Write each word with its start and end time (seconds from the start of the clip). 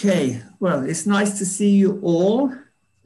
Okay, 0.00 0.42
well, 0.58 0.84
it's 0.84 1.06
nice 1.06 1.38
to 1.38 1.44
see 1.44 1.70
you 1.70 2.00
all. 2.02 2.52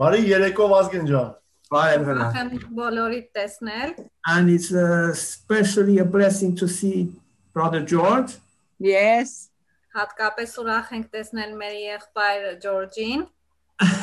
Բարի 0.01 0.23
երեկո 0.31 0.67
Վազգեն 0.71 1.09
ջան։ 1.11 1.33
Բարև 1.71 2.07
Ուրախ 2.13 2.37
եմ 2.41 2.53
բոլորիդ 2.77 3.27
տեսնել։ 3.37 3.91
And 4.27 4.51
it's 4.51 4.73
uh, 4.73 5.11
especially 5.13 5.99
a 5.99 6.05
blessing 6.05 6.57
to 6.57 6.67
see 6.67 7.13
Brother 7.53 7.83
George. 7.85 8.39
Yes. 8.79 9.51
Հատկապես 9.95 10.57
ուրախ 10.63 10.91
ենք 10.97 11.11
տեսնել 11.13 11.53
մեր 11.61 11.77
եղբայր 11.85 12.49
Ջորջին։ 12.65 13.27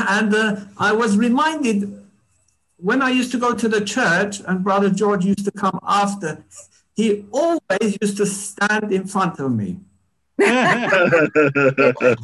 And 0.09 0.34
uh, 0.34 0.55
I 0.77 0.91
was 0.91 1.18
reminded 1.18 2.05
when 2.77 3.02
I 3.02 3.09
used 3.09 3.32
to 3.32 3.39
go 3.39 3.54
to 3.54 3.68
the 3.68 3.82
church 3.82 4.41
and 4.45 4.64
Brother 4.64 4.89
George 4.89 5.25
used 5.25 5.45
to 5.45 5.52
come 5.52 5.79
after, 5.84 6.43
he 6.95 7.25
always 7.32 7.98
used 8.02 8.18
to 8.18 8.25
stand 8.25 8.91
in 8.91 9.07
front 9.07 9.39
of 9.39 9.52
me. 9.52 9.79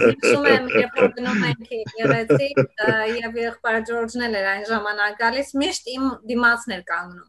Հիշում 0.03 0.47
եմ, 0.53 0.69
երբ 0.83 1.01
որ 1.01 1.11
գնում 1.17 1.43
ենք 1.49 1.61
ը, 1.71 2.93
եւ 3.15 3.33
եղբայր 3.43 3.83
Ջորջն 3.91 4.25
էլ 4.29 4.35
էր 4.39 4.47
այն 4.53 4.65
ժամանակ 4.71 5.19
գալիս, 5.23 5.49
միշտ 5.63 5.91
իմ 5.95 6.05
դիմացն 6.31 6.71
էր 6.79 6.83
կանգնում։ 6.93 7.29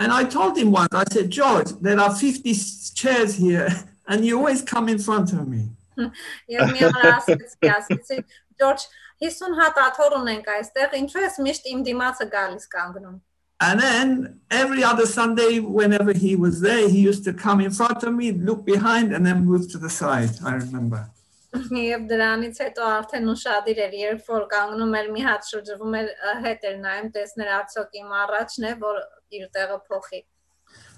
And 0.00 0.12
I 0.12 0.24
told 0.24 0.56
him 0.56 0.72
once, 0.72 0.94
I 0.94 1.04
said, 1.12 1.28
George, 1.28 1.72
there 1.82 2.00
are 2.00 2.14
50 2.14 2.54
chairs 2.94 3.34
here 3.34 3.68
and 4.08 4.24
you 4.24 4.38
always 4.38 4.62
come 4.62 4.88
in 4.88 4.98
front 4.98 5.32
of 5.34 5.46
me. 5.46 5.68
Եվ 6.54 6.72
մի 6.72 6.86
օր 6.88 7.02
ասեցի, 7.10 7.68
ասեցի, 7.74 8.22
Ջորջ, 8.60 8.86
50 9.20 9.58
հատ 9.58 9.80
աթոռ 9.84 10.16
ունենք 10.20 10.46
այստեղ, 10.54 10.94
ինչու 11.02 11.24
ես 11.26 11.36
միշտ 11.44 11.68
իմ 11.74 11.82
դիմացը 11.90 12.26
գալիս 12.32 12.64
կանգնում։ 12.72 13.18
And 13.61 13.79
then 13.79 14.41
every 14.51 14.83
other 14.83 15.05
Sunday, 15.05 15.59
whenever 15.59 16.11
he 16.11 16.35
was 16.35 16.59
there, 16.59 16.89
he 16.89 16.99
used 16.99 17.23
to 17.23 17.33
come 17.33 17.61
in 17.61 17.71
front 17.71 18.03
of 18.03 18.13
me, 18.13 18.31
look 18.31 18.65
behind, 18.65 19.13
and 19.13 19.25
then 19.25 19.45
move 19.45 19.71
to 19.71 19.77
the 19.77 19.89
side. 19.89 20.31
I 20.43 20.55
remember. 20.55 21.09
Եվ 21.55 22.01
դրանից 22.09 22.57
հետո 22.59 22.87
արդեն 22.97 23.29
ուշադիր 23.31 23.77
էր, 23.85 23.93
երբ 24.01 24.25
որ 24.27 24.41
կանգնում 24.51 24.95
էր 24.99 25.05
մի 25.15 25.21
հատ 25.23 25.45
շրջվում 25.49 25.93
էր 25.99 26.09
ը, 26.11 26.33
հետ 26.45 26.65
էր 26.69 26.75
նայում 26.83 27.07
տեսներ 27.15 27.51
արդյոք 27.57 27.95
իմ 28.01 28.09
առաջն 28.21 28.65
է, 28.69 28.73
որ 28.81 28.97
իր 29.39 29.45
տեղը 29.55 29.77
փոխի։ 29.87 30.19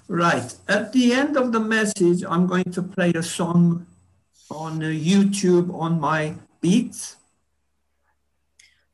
Right. 0.08 0.56
At 0.66 0.92
the 0.92 1.12
end 1.12 1.36
of 1.36 1.52
the 1.52 1.60
message, 1.60 2.24
I'm 2.24 2.46
going 2.46 2.72
to 2.72 2.82
play 2.82 3.12
a 3.14 3.22
song 3.22 3.86
on 4.50 4.82
uh, 4.82 4.88
YouTube 4.88 5.72
on 5.74 6.00
my 6.00 6.34
beats. 6.60 7.16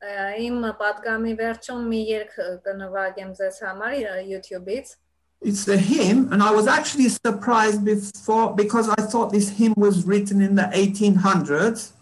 Իմ 0.00 0.62
պատգամի 0.80 1.32
վերջում 1.36 1.80
մի 1.92 2.00
երգ 2.08 2.36
կնվագեմ 2.64 3.32
ձեզ 3.36 3.56
համար 3.66 3.96
YouTube-ից։ 4.32 4.96
It's 5.42 5.66
a 5.68 5.76
hymn, 5.76 6.32
and 6.32 6.42
I 6.42 6.50
was 6.52 6.66
actually 6.66 7.08
surprised 7.08 7.82
before 7.84 8.54
because 8.54 8.88
I 8.90 9.00
thought 9.00 9.32
this 9.32 9.48
hymn 9.48 9.72
was 9.76 10.04
written 10.04 10.40
in 10.42 10.54
the 10.54 10.68
1800s. 10.72 11.92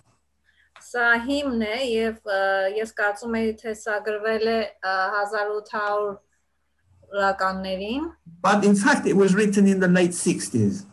Սա 0.88 1.08
հիմն 1.26 1.62
է 1.66 1.76
եւ 1.90 2.30
ես 2.78 2.94
կարծում 2.98 3.34
եի 3.38 3.52
թե 3.60 3.74
սա 3.82 3.98
գրվել 4.06 4.46
է 4.48 4.58
ը, 4.82 4.94
1800 5.22 6.18
լականներին, 7.18 8.08
But 8.42 8.64
in 8.64 8.74
fact, 8.76 9.06
it 9.06 9.16
was 9.16 9.34
written 9.34 9.66
in 9.66 9.80
the 9.80 9.88
late 9.88 10.14
60s. 10.14 10.84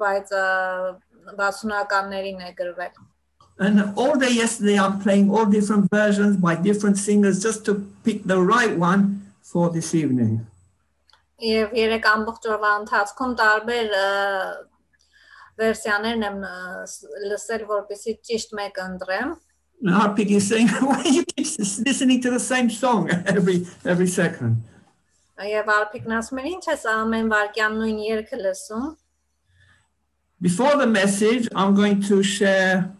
բայց 0.00 0.32
ը, 0.32 0.44
60-ականներին 1.36 2.40
է 2.48 2.54
գրվել։ 2.60 3.03
And 3.59 3.93
all 3.97 4.15
day 4.17 4.31
yesterday, 4.31 4.79
I'm 4.79 4.99
playing 5.01 5.29
all 5.29 5.45
different 5.45 5.89
versions 5.91 6.37
by 6.37 6.55
different 6.55 6.97
singers 6.97 7.41
just 7.43 7.65
to 7.65 7.73
pick 8.05 8.23
the 8.23 8.39
right 8.41 8.77
one 8.77 9.01
for 9.43 9.69
this 9.69 9.93
evening. 9.93 10.45
Եվ 11.39 11.71
երեք 11.79 12.05
ամբողջ 12.11 12.45
օրվա 12.53 12.69
ընթացքում 12.83 13.33
տարբեր 13.39 13.93
ը, 13.99 14.07
վերսիաներն 15.59 16.25
եմ 16.29 16.39
ը, 16.47 16.55
ս- 16.87 17.05
լսել, 17.31 17.63
որպեսզի 17.69 18.13
ճիշտ 18.29 18.55
մեկը 18.59 18.87
ընտրեմ։ 18.93 19.29
And 19.81 19.93
Harpik 19.95 20.31
is 20.35 20.47
saying, 20.49 20.67
why 20.83 21.03
you 21.03 21.23
keep 21.23 21.45
s- 21.47 21.79
listening 21.85 22.19
to 22.21 22.29
the 22.31 22.39
same 22.39 22.69
song 22.69 23.09
every 23.25 23.65
every 23.85 24.07
second? 24.07 24.57
Եվ 25.39 25.69
Արփիկն 25.71 26.15
ասում 26.19 26.39
էր, 26.43 26.47
ինչ 26.55 26.63
ես 26.67 26.81
ամեն 26.91 27.29
վարքյան 27.31 27.75
նույն 27.79 27.99
երգը 28.07 28.39
լսում։ 28.43 28.87
Before 30.41 30.75
the 30.75 30.87
message, 30.87 31.47
I'm 31.55 31.73
going 31.75 32.01
to 32.11 32.21
share 32.23 32.75
a 32.75 32.83
few 32.83 32.99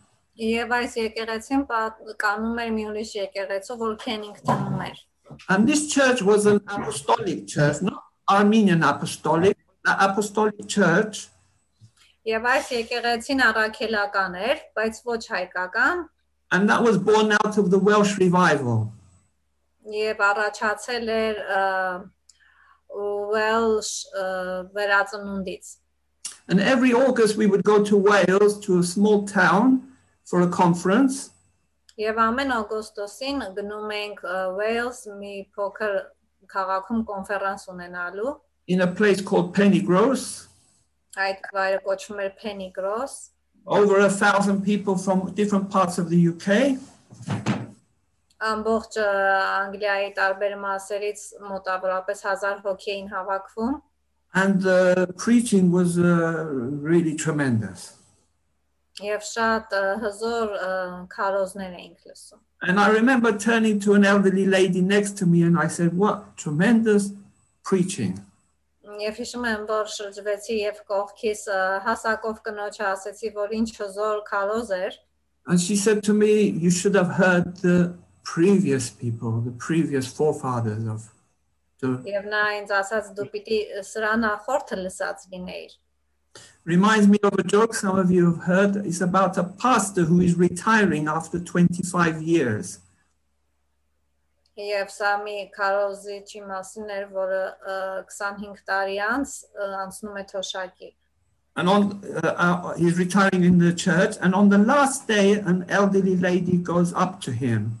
Եվ 0.40 0.68
այս 0.78 0.94
եկեղեցին 1.00 1.62
պատ- 1.68 2.00
կանում 2.22 2.58
էր 2.64 2.70
մի 2.76 2.82
ուրիշ 2.90 3.10
եկեղեցու, 3.16 3.76
որ 3.82 3.92
Քենինգտոնում 4.04 4.80
էր։ 4.88 4.96
And 5.48 5.66
this 5.68 5.92
church 5.92 6.22
was 6.22 6.46
an 6.46 6.60
apostolic 6.68 7.46
church, 7.46 7.80
not 7.82 8.02
Armenian 8.30 8.82
apostolic, 8.82 9.56
the 9.84 9.94
apostolic 10.08 10.66
church. 10.68 11.28
Եվ 12.26 12.42
այս 12.52 12.68
եկեղեցին 12.74 13.40
առաքելական 13.48 14.36
էր, 14.50 14.60
բայց 14.76 14.94
ոչ 15.04 15.22
հայկական, 15.30 16.08
And 16.52 16.68
that 16.70 16.82
was 16.82 16.96
born 16.98 17.32
out 17.32 17.56
of 17.58 17.70
the 17.70 17.78
Welsh 17.78 18.18
revival. 18.18 18.92
եւ 19.86 20.18
առաջացել 20.18 21.08
էր 21.16 21.36
ը, 21.56 22.10
Welsh 23.32 24.04
ը, 24.14 24.70
վերածնունդից։ 24.74 25.76
And 26.48 26.60
every 26.60 26.92
August 26.92 27.36
we 27.36 27.46
would 27.46 27.64
go 27.64 27.82
to 27.82 27.96
Wales 27.96 28.58
to 28.66 28.78
a 28.78 28.82
small 28.84 29.26
town 29.26 29.89
for 30.31 30.41
a 30.47 30.47
conference. 30.47 31.35
Եվ 31.99 32.19
ամեն 32.23 32.53
օգոստոսին 32.55 33.43
գնում 33.57 33.91
ենք 33.97 34.21
Wales 34.55 35.01
մի 35.19 35.33
փոքր 35.57 35.97
քաղաքում 36.53 37.03
կոնֆերանս 37.09 37.67
ունենալու. 37.73 38.31
In 38.67 38.81
a 38.81 38.87
place 38.87 39.21
called 39.21 39.51
Penygroes. 39.53 40.47
Այդ 41.19 41.51
վայրը 41.51 41.83
կոչվում 41.83 42.23
է 42.23 42.29
Penygroes. 42.39 43.13
Over 43.67 43.99
a 44.07 44.09
thousand 44.09 44.63
people 44.63 44.95
from 44.97 45.35
different 45.35 45.69
parts 45.69 45.99
of 45.99 46.09
the 46.09 46.19
UK. 46.31 46.79
Ամբողջ 48.41 48.97
Անգլիայի 49.61 50.11
տարբեր 50.17 50.53
մասերից 50.63 51.27
մոտավորապես 51.51 52.23
1000 52.31 52.63
հոգի 52.65 52.93
էին 52.95 53.09
հավաքվում. 53.11 53.81
And 54.33 54.61
the 54.61 55.13
preaching 55.17 55.71
was 55.71 55.99
uh, 55.99 56.47
really 56.89 57.15
tremendous. 57.15 58.00
Եվ 59.04 59.24
շատ 59.28 59.74
ը, 59.76 59.82
հզոր 60.00 60.52
ը, 60.56 60.68
քարոզներ 61.12 61.72
էինք 61.76 62.06
լսում։ 62.10 62.40
And 62.62 62.80
I 62.80 62.88
remember 62.88 63.36
turning 63.36 63.78
to 63.80 63.92
an 63.92 64.04
elderly 64.04 64.46
lady 64.46 64.80
next 64.80 65.18
to 65.18 65.26
me 65.26 65.42
and 65.42 65.58
I 65.58 65.68
said, 65.68 65.92
What 65.92 66.36
tremendous 66.36 67.10
preaching. 67.62 68.16
Եվ 68.96 69.18
հիշում 69.20 69.44
եմ, 69.50 69.64
որ 69.68 69.90
շրջվեցի 69.92 70.56
եւ 70.62 70.78
կողքիս 70.88 71.42
ը, 71.52 71.58
հասակով 71.84 72.38
կնոջը 72.46 72.84
ասեցի, 72.88 73.30
որ 73.36 73.52
ինչ 73.58 73.68
հզոր 73.76 74.22
քարոզ 74.30 74.70
էր։ 74.78 74.96
And 75.46 75.60
she 75.60 75.76
said 75.76 76.02
to 76.04 76.14
me, 76.14 76.48
You 76.48 76.70
should 76.70 76.94
have 76.94 77.12
heard 77.20 77.56
the 77.58 77.94
previous 78.24 78.88
people, 78.88 79.40
the 79.40 79.52
previous 79.52 80.06
forefathers 80.06 80.86
of 80.88 81.10
the. 81.82 81.92
Եվ 82.08 82.30
նա 82.32 82.44
ինձ 82.62 82.72
ասաց 82.80 83.12
դու 83.18 83.28
պիտի 83.34 83.58
սրա 83.90 84.14
նախորդը 84.24 84.78
լսած 84.86 85.28
լինեիր։ 85.34 85.76
Reminds 86.64 87.06
me 87.06 87.18
of 87.22 87.38
a 87.38 87.44
joke 87.44 87.74
some 87.74 87.98
of 87.98 88.10
you 88.10 88.32
have 88.32 88.42
heard. 88.44 88.76
It's 88.86 89.00
about 89.00 89.38
a 89.38 89.44
pastor 89.44 90.02
who 90.02 90.20
is 90.20 90.34
retiring 90.34 91.06
after 91.06 91.38
25 91.38 92.22
years. 92.22 92.80
Եվ 94.56 94.88
սա 94.88 95.10
մի 95.20 95.36
քարոզիչի 95.52 96.40
մասին 96.48 96.92
էր, 96.94 97.08
որը 97.12 97.40
ը, 97.72 97.74
25 98.08 98.62
տարի 98.70 98.94
անց 99.04 99.34
ը, 99.52 99.66
անցնում 99.84 100.16
է 100.16 100.24
թոշակի։ 100.30 100.88
and 101.56 101.68
on 101.68 102.02
uh, 102.22 102.34
uh, 102.36 102.74
he's 102.74 102.98
retiring 102.98 103.44
in 103.44 103.58
the 103.58 103.72
church 103.72 104.16
and 104.20 104.34
on 104.34 104.48
the 104.48 104.58
last 104.58 105.08
day 105.08 105.32
an 105.32 105.64
elderly 105.68 106.16
lady 106.16 106.56
goes 106.58 106.92
up 106.92 107.20
to 107.20 107.32
him 107.32 107.80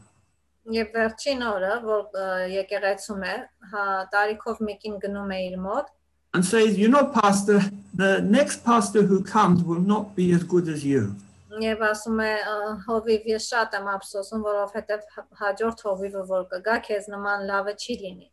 Եվ 0.66 0.88
վերջին 0.96 1.42
օրը, 1.46 1.74
որ 1.86 2.00
ը, 2.18 2.22
եկեղեցում 2.50 3.20
է, 3.22 3.34
հա 3.70 3.82
տարիքով 4.10 4.62
մեկին 4.66 4.96
գնում 5.04 5.28
է 5.36 5.38
իր 5.44 5.60
մոտ 5.62 5.92
and 6.34 6.44
says 6.44 6.76
you 6.78 6.88
know 6.88 7.04
pastor 7.06 7.60
the 7.94 8.20
next 8.22 8.64
pastor 8.64 9.02
who 9.02 9.22
comes 9.22 9.62
will 9.62 9.80
not 9.80 10.14
be 10.14 10.32
as 10.32 10.42
good 10.44 10.68
as 10.68 10.84
you 10.84 11.14
Եվ 11.56 11.80
asում 11.88 12.18
է 12.20 12.32
«Ա, 12.44 12.54
հովիվ 12.84 13.28
ես 13.32 13.44
շատ 13.50 13.74
եմ 13.78 13.86
ափսոսում, 13.94 14.40
որովհետև 14.44 15.04
հ- 15.14 15.22
հաջորդ 15.40 15.78
հովիվը 15.86 16.24
որ 16.28 16.42
կգա, 16.50 16.74
քեզ 16.88 17.06
նման 17.14 17.46
լավը 17.50 17.72
չի 17.80 17.94
լինի։ 18.02 18.26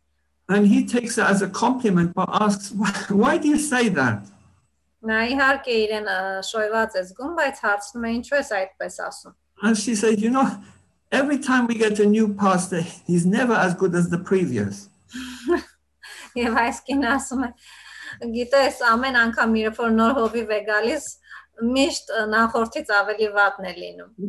and 0.50 0.66
he 0.66 0.84
takes 0.84 1.16
it 1.16 1.24
as 1.24 1.40
a 1.40 1.48
compliment 1.48 2.12
but 2.14 2.28
asks 2.28 2.70
why, 2.72 2.92
why 3.08 3.38
do 3.38 3.48
you 3.48 3.58
say 3.58 3.88
that 3.88 4.28
Նա 5.08 5.22
իհարկե 5.32 5.72
իրեն 5.86 6.06
ը, 6.08 6.18
շոյված 6.50 6.98
է 7.00 7.04
զգում, 7.08 7.32
բայց 7.40 7.56
հարցնում 7.64 8.04
է 8.04 8.10
ինչու 8.18 8.36
ես 8.42 8.50
այդպես 8.60 8.94
ասում։ 9.08 9.34
and 9.62 9.78
she 9.78 9.94
said 9.94 10.20
you 10.20 10.28
know 10.28 10.44
every 11.10 11.38
time 11.38 11.66
we 11.66 11.76
get 11.76 11.98
a 12.00 12.06
new 12.06 12.28
pastor, 12.34 12.82
he's 13.06 13.24
never 13.24 13.54
as 13.54 13.72
good 13.74 13.94
as 13.94 14.10
the 14.10 14.18
previous. 14.18 14.88
Եվ 16.36 16.56
այս 16.66 16.80
կինը 16.88 17.10
ասում 17.16 17.44
է 17.46 17.50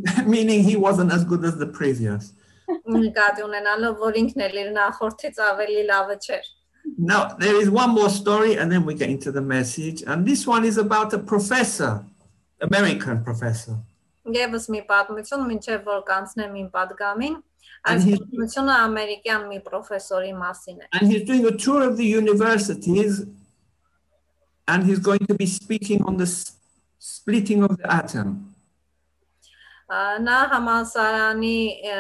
meaning 0.35 0.65
he 0.65 0.77
wasn't 0.77 1.13
as 1.13 1.25
good 1.25 1.45
as 1.45 1.57
the 1.59 1.67
previous 1.81 2.33
նկատի 2.87 3.43
ունենալով 3.43 3.95
որ 3.99 4.17
ինքն 4.23 4.43
էլ 4.47 4.57
իր 4.63 4.73
նախորդից 4.79 5.39
ավելի 5.51 5.85
լավը 5.93 6.17
չէր 6.27 6.49
Now, 6.97 7.35
there 7.39 7.61
is 7.61 7.69
one 7.71 7.91
more 7.91 8.09
story, 8.09 8.57
and 8.57 8.73
then 8.73 8.87
we 8.87 8.95
get 8.95 9.11
into 9.11 9.31
the 9.31 9.43
message. 9.43 10.03
And 10.07 10.27
this 10.27 10.47
one 10.47 10.65
is 10.65 10.79
about 10.79 11.13
a 11.13 11.19
professor, 11.19 12.05
American 12.61 13.23
professor. 13.23 13.77
And 17.85 18.03
he's, 18.03 18.19
and 20.93 21.13
he's 21.13 21.25
doing 21.25 21.47
a 21.47 21.57
tour 21.57 21.83
of 21.83 21.97
the 21.97 22.05
universities 22.05 23.25
and 24.71 24.87
he's 24.87 25.03
going 25.11 25.25
to 25.27 25.35
be 25.35 25.47
speaking 25.47 26.01
on 26.05 26.17
the 26.17 26.29
splitting 26.99 27.63
of 27.69 27.77
the 27.77 27.93
atom. 27.93 28.31
Նա 29.91 30.37
համալսարանի 30.53 31.57
ը, 31.93 31.95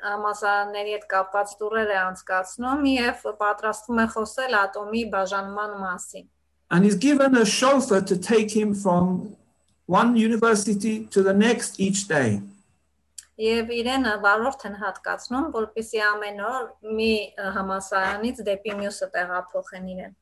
համալսարանների 0.00 0.94
հետ 0.94 1.02
կապված 1.10 1.50
տուրեր 1.60 1.90
է 1.92 1.98
անցկացնում 2.02 2.86
եւ 2.90 3.26
պատրաստվում 3.42 4.00
է 4.00 4.06
խոսել 4.14 4.56
ատոմի 4.60 5.02
բաժանման 5.12 5.74
մասին։ 5.82 6.24
And 6.70 6.86
he's 6.86 6.96
given 6.96 7.36
a 7.36 7.44
chauffeur 7.44 8.00
to 8.00 8.16
take 8.16 8.50
him 8.50 8.72
from 8.72 9.36
one 9.84 10.16
university 10.16 11.04
to 11.12 11.22
the 11.22 11.34
next 11.34 11.78
each 11.78 12.08
day. 12.08 12.40
Եվ 13.36 13.70
իրեն 13.76 14.08
վարորդ 14.24 14.64
են 14.70 14.76
հատկացնում, 14.80 15.46
որպեսզի 15.52 16.00
ամեն 16.08 16.44
օր 16.48 16.66
մի 16.96 17.14
ը, 17.36 17.48
համալսարանից 17.58 18.44
դեպի 18.48 18.76
մյուսը 18.80 19.08
տեղափոխեն 19.18 19.88
իրեն։ 19.94 20.14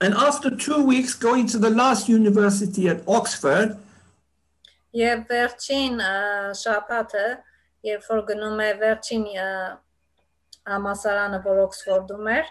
And 0.00 0.14
after 0.14 0.48
two 0.54 0.82
weeks 0.84 1.14
going 1.14 1.46
to 1.48 1.58
the 1.58 1.70
last 1.70 2.08
university 2.08 2.88
at 2.88 3.02
Oxford, 3.06 3.76
Եվ 4.96 5.24
վերջին 5.28 5.98
շաբաթը, 6.58 7.24
երբ 7.84 8.06
որ 8.08 8.22
գնում 8.30 8.62
է 8.64 8.68
վերջին 8.80 9.26
ը, 9.36 9.48
համալսարանը, 10.70 11.40
որ 11.44 11.60
Օքսֆորդում 11.66 12.30
էր, 12.36 12.46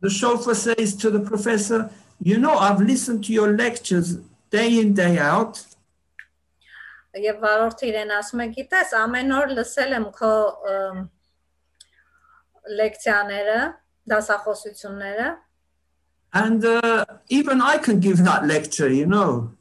the 0.00 0.10
chauffeur 0.10 0.54
says 0.54 0.94
to 0.96 1.10
the 1.10 1.20
professor, 1.20 1.90
You 2.20 2.36
know, 2.38 2.58
I've 2.58 2.80
listened 2.82 3.24
to 3.24 3.32
your 3.32 3.56
lectures 3.56 4.18
day 4.50 4.80
in, 4.80 4.92
day 4.92 5.18
out, 5.18 5.64
Եվ 7.18 7.40
վարորդը 7.42 7.86
իրեն 7.88 8.10
ասում 8.18 8.42
է, 8.44 8.46
գիտես, 8.58 8.90
ամեն 8.94 9.32
օր 9.38 9.52
լսել 9.56 9.94
եմ 9.96 10.06
քո 10.18 10.32
լեկցիաները, 12.78 13.60
դասախոսությունները, 14.12 15.28
and 16.33 16.65
uh, 16.65 17.05
even 17.29 17.61
I 17.61 17.77
can 17.77 17.99
give 17.99 18.23
that 18.23 18.45
lecture, 18.45 18.89
you 18.89 19.05
know. 19.05 19.51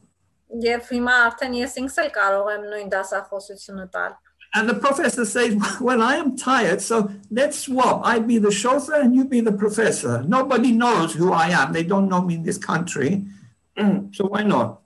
եւ 0.52 0.88
հիմա 0.92 1.12
արդեն 1.26 1.54
ես 1.56 1.78
ինքս 1.80 1.94
էլ 2.02 2.08
կարող 2.12 2.48
եմ 2.52 2.64
նույն 2.72 2.90
դասախոսությունը 2.92 3.86
տալ։ 3.94 4.12
And 4.54 4.68
the 4.68 4.74
professor 4.74 5.24
says, 5.24 5.56
Well, 5.80 6.02
I 6.02 6.16
am 6.16 6.36
tired, 6.36 6.82
so 6.82 7.10
let's 7.30 7.60
swap. 7.60 8.02
I 8.04 8.18
be 8.18 8.36
the 8.36 8.50
chauffeur 8.50 9.00
and 9.00 9.16
you 9.16 9.24
be 9.24 9.40
the 9.40 9.52
professor. 9.52 10.22
Nobody 10.24 10.72
knows 10.72 11.14
who 11.14 11.32
I 11.32 11.48
am. 11.48 11.72
They 11.72 11.84
don't 11.84 12.08
know 12.08 12.20
me 12.20 12.34
in 12.34 12.42
this 12.42 12.58
country. 12.58 13.24
so 13.78 14.26
why 14.26 14.42
not? 14.42 14.82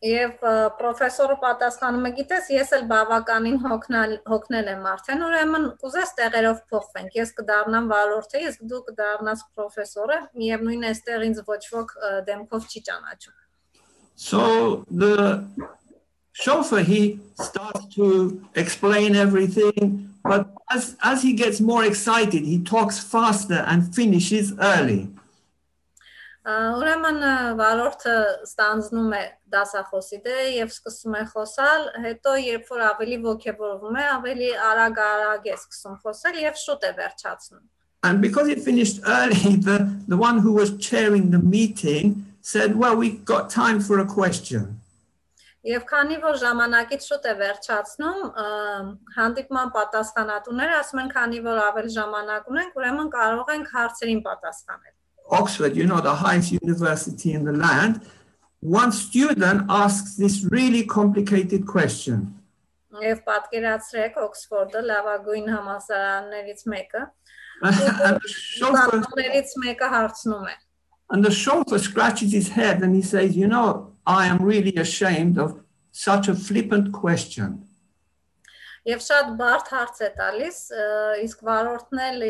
Եվ 0.00 0.30
պրոֆեսորը 0.78 1.34
պատասխանում 1.42 2.06
է, 2.08 2.10
գիտես, 2.16 2.46
ես 2.54 2.70
էլ 2.72 2.84
բավականին 2.88 3.58
հոգնել 3.60 4.14
հոգնել 4.30 4.70
եմ 4.72 4.86
արդեն, 4.94 5.24
ուրեմն 5.26 5.66
կուզես 5.82 6.14
տեղերով 6.20 6.62
փոխվենք։ 6.72 7.18
Ես 7.20 7.34
կդառնամ 7.40 7.90
վարորդը, 7.90 8.40
ես 8.46 8.56
դու 8.70 8.80
կդառնաս 8.86 9.42
պրոֆեսորը, 9.58 10.18
միևնույն 10.40 10.86
է, 10.88 10.94
այստեղ 10.94 11.26
ինձ 11.28 11.42
ոչ 11.50 11.60
ոք 11.74 11.92
դեմքով 12.30 12.70
չի 12.70 12.82
ճանաչում։ 12.88 13.36
So 14.20 14.84
the 14.90 15.44
chauffeur, 16.32 16.80
he 16.80 17.20
starts 17.34 17.86
to 17.96 18.40
explain 18.54 19.16
everything, 19.16 20.14
but 20.24 20.48
as, 20.70 20.96
as 21.02 21.22
he 21.22 21.32
gets 21.32 21.60
more 21.60 21.84
excited, 21.84 22.42
he 22.44 22.62
talks 22.62 22.98
faster 22.98 23.64
and 23.66 23.94
finishes 23.94 24.52
early. 24.60 25.08
Ուրեմն 26.48 27.18
վարորդը 27.58 28.14
ստանձնում 28.46 29.10
է 29.12 29.24
դասախոսի 29.52 30.18
դերը 30.24 30.46
եւ 30.56 30.70
սկսում 30.72 31.16
է 31.18 31.24
խոսալ, 31.34 31.82
հետո 32.04 32.32
երբ 32.40 32.70
որ 32.72 32.84
ավելի 32.86 33.18
ողջևորվում 33.26 33.98
է, 34.00 34.04
ավելի 34.14 34.48
արագ-արագ 34.70 35.50
է 35.50 35.56
սկսում 35.58 35.98
խոսել 36.04 36.38
եւ 36.40 36.56
շուտ 36.64 36.86
է 36.88 36.92
վերջացնում։ 37.00 37.66
And 38.02 38.22
because 38.22 38.48
he 38.48 38.54
finished 38.54 39.00
early, 39.04 39.56
the, 39.56 39.84
the 40.08 40.16
one 40.16 40.38
who 40.38 40.52
was 40.52 40.78
chairing 40.78 41.30
the 41.30 41.38
meeting 41.38 42.24
said, 42.40 42.74
Well, 42.74 42.96
we've 42.96 43.22
got 43.26 43.50
time 43.50 43.80
for 43.80 43.98
a 43.98 44.06
question. 44.06 44.80
Եվ 45.60 45.82
քանի 45.84 46.16
որ 46.22 46.38
ժամանակից 46.40 47.02
շուտ 47.04 47.26
է 47.28 47.32
վերջացնում, 47.36 48.20
հանդիպման 49.16 49.72
պատասխանատուները 49.74 50.78
ասում 50.78 51.02
են, 51.02 51.10
քանի 51.12 51.40
որ 51.44 51.60
ավելի 51.66 51.92
ժամանակ 51.98 52.48
ունենք, 52.54 52.78
ուրեմն 52.80 53.10
կարող 53.12 53.52
ենք 53.58 53.74
հարցերին 53.76 54.22
պատասխանել։ 54.24 54.94
Oxford, 55.29 55.75
you 55.75 55.85
know, 55.85 56.01
the 56.01 56.13
highest 56.13 56.51
university 56.51 57.33
in 57.33 57.43
the 57.45 57.51
land, 57.51 58.01
one 58.59 58.91
student 58.91 59.65
asks 59.69 60.15
this 60.15 60.43
really 60.51 60.83
complicated 60.85 61.65
question. 61.65 62.33
Եվ 62.95 63.25
պատկերացրեք 63.27 64.13
Օքսֆորդը 64.23 64.81
լավագույն 64.89 65.49
համալսարաններից 65.51 66.61
մեկը, 66.71 67.01
and, 67.63 67.75
the 67.75 68.29
chauffeur, 68.31 69.01
բաններից 69.03 69.51
մեկը 69.65 69.89
հարցնում 69.95 70.47
է. 70.47 70.55
and 71.11 71.23
the 71.23 71.31
chauffeur 71.31 71.77
scratches 71.77 72.31
his 72.31 72.49
head 72.49 72.81
and 72.81 72.95
he 72.95 73.01
says, 73.01 73.35
You 73.35 73.47
know, 73.47 73.93
I 74.05 74.27
am 74.27 74.41
really 74.41 74.75
ashamed 74.75 75.37
of 75.37 75.61
such 75.91 76.27
a 76.27 76.35
flippant 76.35 76.91
question. 76.93 77.67
Եվ 78.88 79.00
շատ 79.04 79.32
բարդ 79.36 79.66
հարց 79.74 79.98
է 80.00 80.08
տալիս, 80.16 80.58
իսկ 81.26 81.42
վարորդն 81.44 81.98
էլ 82.06 82.22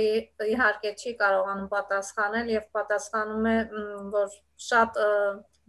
իհարկե 0.50 0.90
չի 0.98 1.12
կարողանում 1.20 1.68
պատասխանել 1.70 2.48
եւ 2.56 2.64
պատասխանում 2.74 3.46
է, 3.50 3.56
որ 4.14 4.32
շատ 4.70 4.98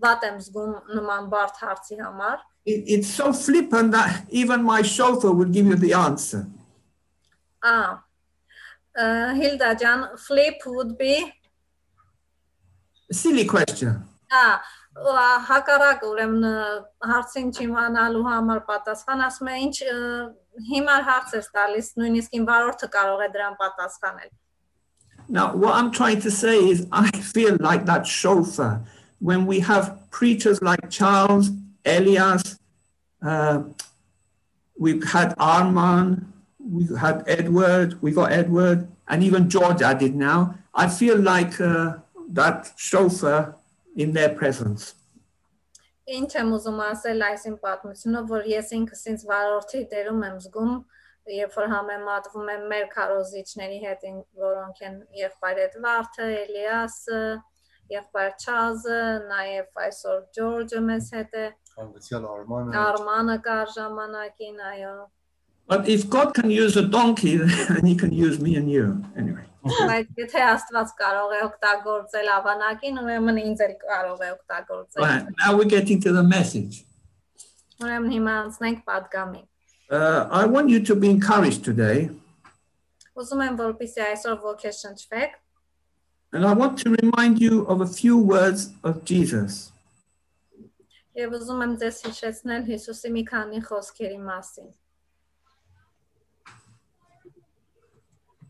վատ 0.02 0.26
եմ 0.30 0.40
զգում 0.48 0.72
նման 0.98 1.28
բարդ 1.34 1.60
հարցի 1.66 2.00
համար։ 2.02 2.40
It- 2.66 2.84
it's 2.94 3.10
so 3.10 3.32
flippant 3.34 3.92
that 3.92 4.26
even 4.30 4.64
my 4.64 4.82
chauffeur 4.82 5.32
would 5.34 5.52
give 5.54 5.66
you 5.68 5.76
the 5.76 5.94
answer. 5.94 6.46
Ա 7.62 8.02
ը, 8.98 9.06
Hilda 9.38 9.76
ջան, 9.76 10.18
flip 10.18 10.66
would 10.66 10.98
be 10.98 11.14
silly 13.12 13.46
question. 13.46 14.02
Ա, 14.32 14.60
հակառակ 15.51 16.05
ուրեմն 16.09 16.45
ը, 16.49 16.57
հարցին 17.11 17.53
չիմանալու 17.53 18.25
համար 18.31 18.61
պատասխան 18.71 19.25
ասում 19.27 19.51
է 19.53 19.57
ինչ 19.67 19.77
ը, 19.93 19.99
հիմար 20.71 21.07
հարց 21.11 21.35
է 21.37 21.41
տալիս 21.59 21.91
նույնիսկ 22.01 22.37
ին 22.39 22.47
վարորդը 22.51 22.89
կարող 22.97 23.25
է 23.27 23.31
դրան 23.37 23.57
պատասխանել 23.63 24.35
Now, 25.29 25.57
what 25.57 25.75
I'm 25.75 25.91
trying 25.91 26.21
to 26.21 26.31
say 26.31 26.57
is, 26.57 26.87
I 26.93 27.11
feel 27.11 27.57
like 27.59 27.85
that 27.87 28.07
chauffeur 28.07 28.85
when 29.19 29.47
we 29.47 29.61
have 29.61 29.99
preachers 30.11 30.63
like 30.63 30.91
Charles, 30.91 31.51
Elias, 31.85 32.59
uh, 33.23 33.63
we've 34.79 35.03
had 35.05 35.37
Arman, 35.39 36.27
we've 36.59 36.97
had 36.97 37.25
Edward, 37.27 38.01
we 38.03 38.13
got 38.13 38.33
Edward, 38.33 38.89
and 39.09 39.23
even 39.23 39.49
George 39.49 39.83
added 39.83 40.15
now. 40.15 40.55
I 40.75 40.89
feel 40.89 41.19
like 41.19 41.61
uh, 41.61 41.97
that 42.29 42.73
chauffeur 42.77 43.55
in 43.97 44.13
their 44.13 44.33
presence. 44.35 44.95
Ինչ 46.07 46.29
եմ 46.39 46.51
ուզում 46.55 46.77
ասել 46.87 47.23
այսին 47.27 47.55
պատմությունը, 47.63 48.21
որ 48.31 48.45
ես 48.53 48.69
ինքս 48.77 49.01
ինձ 49.11 49.23
վարորդի 49.31 49.81
դերում 49.91 50.21
եմ 50.29 50.37
զգում, 50.45 50.75
երբ 51.37 51.57
որ 51.59 51.67
համեմատվում 51.73 52.51
եմ 52.55 52.63
մեր 52.73 52.85
քարոզիչների 52.95 53.79
հետ, 53.87 54.05
ին- 54.11 54.23
որոնք 54.45 54.83
են 54.87 54.95
եղբայր 55.23 55.59
Էդվարդը, 55.67 56.29
Էլիասը, 56.45 57.23
եղբայր 57.97 58.31
Չարլզը, 58.45 59.01
նաև 59.33 59.83
այսօր 59.87 60.23
Ջորջը 60.39 60.81
մեզ 60.91 61.11
հետ 61.17 61.35
է, 61.43 61.47
Հանգուցյալ 61.77 62.25
Արմանը։ 62.37 62.79
Արմանը 62.87 63.37
կար 63.49 63.69
ժամանակին, 63.77 64.63
այո։ 64.71 64.95
But 65.67 65.89
if 65.89 66.09
God 66.09 66.33
can 66.35 66.49
use 66.53 66.77
a 66.77 66.83
donkey, 66.87 67.37
then 67.39 67.85
he 67.85 67.97
can 67.97 68.13
use 68.13 68.39
me 68.39 68.55
and 68.55 68.71
you. 68.71 69.03
Anyway. 69.17 69.43
Բայց 69.62 70.34
աստված 70.42 70.94
կարող 70.98 71.34
է 71.38 71.40
օգտագործել 71.46 72.30
ավանակին, 72.36 72.96
ուրեմն 73.02 73.42
ինձ 73.42 73.60
էլ 73.66 73.76
կարող 73.82 74.24
է 74.26 74.30
օգտագործել։ 74.36 75.04
Right. 75.06 75.28
Now 75.42 75.52
we're 75.58 75.70
getting 75.70 76.02
to 76.06 76.14
the 76.16 76.24
message. 76.26 76.82
Ուրեմն 77.82 78.10
հիմա 78.16 78.34
անցնենք 78.46 78.82
պատգամին։ 78.90 79.46
Uh, 79.92 80.26
I 80.32 80.46
want 80.46 80.70
you 80.70 80.80
to 80.90 80.96
be 80.96 81.10
encouraged 81.10 81.64
today. 81.64 82.10
Ուզում 83.14 83.46
եմ 83.46 83.56
որպեսզի 83.62 84.04
այսօր 84.08 84.38
ոգեշնչվեք։ 84.50 85.38
And 86.34 86.46
I 86.48 86.54
want 86.54 86.80
to 86.80 86.96
remind 86.96 87.42
you 87.42 87.66
of 87.68 87.82
a 87.82 87.88
few 87.88 88.18
words 88.18 88.72
of 88.84 89.04
Jesus. 89.06 89.70
Եվ 91.20 91.34
ուզում 91.38 91.66
եմ 91.66 91.74
ձեզ 91.82 91.98
հիշեցնել 92.08 92.62
Հիսուսի 92.72 93.10
մի 93.14 93.24
քանի 93.30 93.60
խոսքերի 93.68 94.20
մասին։ 94.26 94.70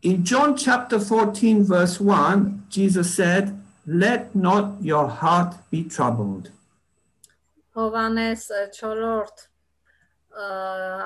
In 0.02 0.24
John 0.24 0.56
chapter 0.56 0.98
14, 0.98 1.62
verse 1.62 2.00
1, 2.00 2.66
Jesus 2.68 3.14
said, 3.14 3.56
Let 3.86 4.34
not 4.34 4.82
your 4.82 5.06
heart 5.06 5.54
be 5.70 5.84
troubled. 5.84 6.50
Հովանես 7.76 8.48
4-րդ 8.74 9.44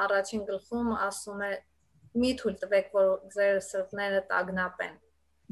առաջին 0.06 0.46
գլխում 0.48 0.88
ասում 1.08 1.44
է 1.44 1.50
մի 2.22 2.32
թույլ 2.40 2.56
տվեք 2.62 2.88
որ 2.96 3.12
ձեր 3.36 3.60
սրտները 3.68 4.22
տագնապեն։ 4.32 4.96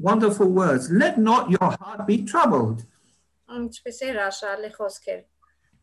Wonderful 0.09 0.49
words. 0.49 0.89
Let 0.89 1.21
not 1.21 1.53
your 1.53 1.69
heart 1.77 2.07
be 2.09 2.17
troubled. 2.25 2.81
Ինչպես 3.45 4.01
հրաշալի 4.09 4.73
խոսքեր։ 4.73 5.21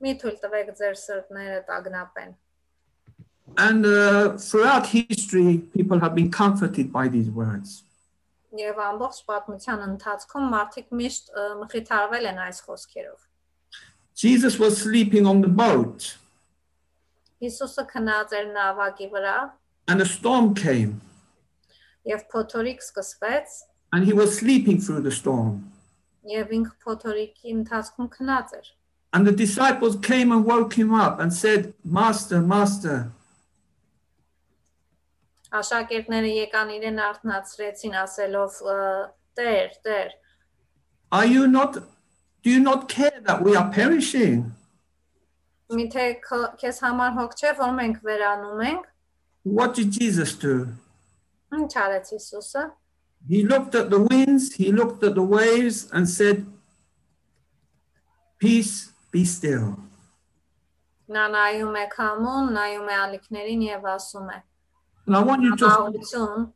Մի 0.02 0.18
թույլ 0.18 0.36
տվեք 0.42 0.74
ձեր 0.82 0.98
սրտները 1.06 1.62
տագնապեն։ 1.70 2.34
And 3.57 3.85
uh, 3.85 4.37
throughout 4.37 4.87
history, 4.87 5.59
people 5.73 5.99
have 5.99 6.13
been 6.13 6.29
comforted 6.29 6.91
by 6.91 7.07
these 7.07 7.29
words. 7.29 7.83
Եվ 8.57 8.77
ամբողջ 8.89 9.17
պատմության 9.29 9.81
ընթացքում 9.85 10.45
մարդիկ 10.51 10.93
միշտ 10.99 11.25
ը, 11.29 11.41
մխիթարվել 11.61 12.27
են 12.31 12.39
այս 12.47 12.61
խոսքերով։ 12.67 13.17
Jesus 14.21 14.57
was 14.57 14.77
sleeping 14.81 15.27
on 15.31 15.41
the 15.41 15.51
boat, 15.63 16.15
Հիսուսը 17.43 17.83
քնած 17.91 18.31
էր 18.33 18.47
նավակի 18.55 19.07
վրա 19.13 19.35
and 19.93 20.01
a 20.01 20.05
storm 20.05 20.53
came, 20.55 20.95
եւ 22.09 22.23
փոթորիկ 22.33 22.81
սկսվեց 22.81 23.59
and 23.93 24.05
he 24.05 24.13
was 24.13 24.37
sleeping 24.39 24.79
through 24.81 25.01
the 25.01 25.11
storm. 25.19 25.71
եւ 26.27 26.49
ինքը 26.57 26.73
փոթորիկի 26.87 27.53
ընթացքում 27.59 28.09
քնած 28.17 28.57
էր։ 28.61 28.67
And 29.13 29.25
the 29.27 29.31
disciples 29.31 29.95
came 30.01 30.31
and 30.31 30.43
woke 30.45 30.73
him 30.73 30.93
up 30.93 31.19
and 31.19 31.31
said, 31.33 31.73
Master, 31.85 32.41
Master, 32.41 33.11
Աշակերտները 35.57 36.31
եկան 36.35 36.71
իրեն 36.77 36.97
արթնացրեցին 37.07 37.93
ասելով 38.03 38.57
ը, 38.73 38.77
Տեր, 39.37 39.69
Տեր, 39.85 40.09
are 41.11 41.25
you 41.25 41.47
not, 41.47 41.73
do 42.43 42.49
you 42.51 42.59
not 42.59 42.89
care 42.89 43.21
that 43.23 43.41
we 43.43 43.55
are 43.55 43.69
perishing? 43.71 44.51
միթե 45.69 46.03
քո- 46.23 46.55
քեզ 46.59 46.77
համար 46.83 47.11
հոգ 47.19 47.33
չէ 47.39 47.49
որ 47.59 47.71
մենք 47.79 47.97
վերանում 48.03 48.61
ենք։ 48.71 48.83
What 49.43 49.73
did 49.75 49.91
Jesus 49.91 50.33
do? 50.35 50.53
Ինչ 51.55 51.71
արեց 51.85 52.11
Հիսուսը։ 52.15 52.63
He 53.29 53.43
looked 53.43 53.75
at 53.75 53.89
the 53.89 53.99
winds, 53.99 54.53
he 54.55 54.71
looked 54.71 55.03
at 55.03 55.15
the 55.15 55.23
waves, 55.23 55.89
and 55.91 56.07
said, 56.09 56.45
Peace, 58.39 58.91
be 59.11 59.23
still. 59.25 59.75
Նա 61.09 61.23
նայում 61.33 61.75
է 61.81 61.85
քամուն, 61.95 62.49
նայում 62.57 62.89
է 62.91 62.95
ալիքներին 63.03 63.61
եւ 63.67 63.87
ասում 63.95 64.29
է. 64.35 64.39
And 65.05 65.15
I 65.15 65.21
want 65.23 65.41
you 65.43 65.55
to, 65.55 65.65
Աղություն 65.65 66.51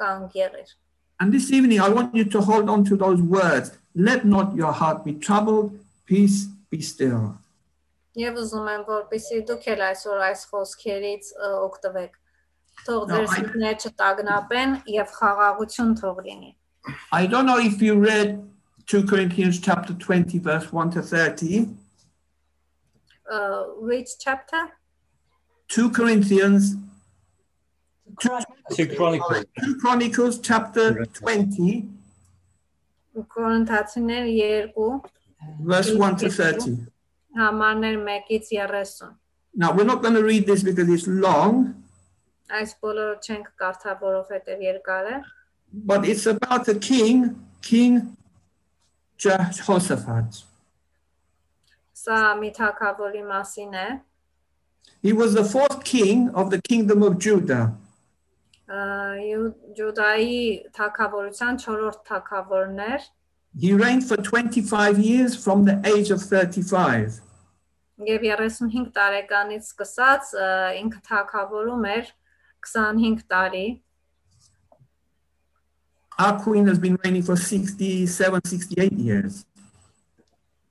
կան 0.00 0.30
գերեր։ 0.34 0.72
and 1.20 1.32
this 1.34 1.50
evening, 1.52 1.80
I 1.80 1.88
want 1.88 2.14
you 2.14 2.24
to 2.24 2.40
hold 2.40 2.68
on 2.70 2.84
to 2.84 2.96
those 2.96 3.20
words. 3.20 3.72
Let 3.94 4.24
not 4.24 4.54
your 4.56 4.72
heart 4.72 5.04
be 5.04 5.14
troubled, 5.14 5.78
peace, 6.06 6.46
be 6.70 6.80
still. 6.82 7.36
Եվ 8.16 8.38
ուզում 8.42 8.68
եմ 8.74 8.84
որպեսզի 8.88 9.40
դուք 9.48 9.66
էլ 9.74 9.82
այսօր 9.88 10.22
այս 10.28 10.40
խոսքերից 10.52 11.28
ը, 11.46 11.50
օգտվեք։ 11.66 12.14
Թող 12.86 13.02
No, 13.08 13.14
ձեր 13.14 13.26
I- 13.26 13.32
սիրտները 13.34 13.80
չտագնապեն 13.86 14.72
եւ 14.96 15.12
խաղաղություն 15.18 15.92
թող 16.00 16.22
լինի։ 16.26 16.54
I 17.12 17.26
don't 17.26 17.46
know 17.46 17.58
if 17.58 17.80
you 17.82 17.98
read 18.00 18.40
2 18.86 19.04
Corinthians 19.06 19.60
chapter 19.60 19.92
20, 19.94 20.38
verse 20.38 20.72
1 20.72 20.90
to 20.92 21.02
30. 21.02 21.68
Uh, 23.30 23.64
which 23.78 24.08
chapter? 24.18 24.70
2 25.68 25.90
Corinthians, 25.90 26.74
Two 28.76 28.86
Chronicles. 28.96 29.44
2 29.64 29.76
Chronicles 29.80 30.40
chapter 30.40 31.04
20, 31.04 31.88
Կորինթացիներ 33.16 34.72
2 34.74 35.02
verse 35.60 35.92
1 35.94 36.16
to 36.16 36.28
30. 36.30 36.86
համարներ 37.38 37.96
1-ից 38.04 38.48
30։ 38.50 39.14
Now, 39.54 39.72
we're 39.72 39.84
not 39.84 40.00
going 40.02 40.14
to 40.14 40.22
read 40.22 40.46
this 40.46 40.62
because 40.62 40.88
it's 40.88 41.06
long, 41.06 41.74
Այս 42.50 42.72
բոլորը 42.82 43.16
չենք 43.22 43.50
կարդա, 43.62 43.92
որովհետև 44.00 44.62
երկար 44.66 45.04
է։ 45.10 45.22
but 45.72 46.04
it's 46.04 46.26
about 46.26 46.66
a 46.68 46.74
king, 46.74 47.38
King 47.62 48.16
Jehoshaphat. 49.16 50.42
Սա 51.94 52.34
մի 52.40 52.50
թակավորի 52.56 53.22
մասին 53.28 53.74
է։ 53.74 54.00
He 55.02 55.12
was 55.12 55.34
the 55.34 55.44
fourth 55.44 55.84
king 55.84 56.30
of 56.30 56.50
the 56.50 56.60
kingdom 56.60 57.02
of 57.02 57.18
Judah. 57.18 57.72
Ա, 58.65 58.77
Յու- 59.21 59.53
Ջուդայի 59.77 60.37
թակավորության 60.77 61.57
4-րդ 61.65 61.99
թակավորն 62.09 62.79
էր 62.93 63.01
He 63.63 63.73
reigned 63.73 64.03
for 64.03 64.17
25 64.17 64.97
years 64.99 65.35
from 65.41 65.63
the 65.65 65.75
age 65.85 66.09
of 66.11 66.21
35. 66.21 67.21
եւ 67.99 68.21
35 68.27 68.89
տարեկանից 68.97 69.63
սկսած 69.69 70.31
ինքը 70.81 70.99
թակավորում 71.09 71.85
էր 71.95 72.09
25 72.67 73.21
տարի։ 73.31 73.67
Our 76.17 76.39
queen 76.43 76.65
has 76.67 76.79
been 76.79 76.97
reigning 77.03 77.23
for 77.23 77.35
67, 77.35 78.41
68 78.45 78.93
years. 78.99 79.45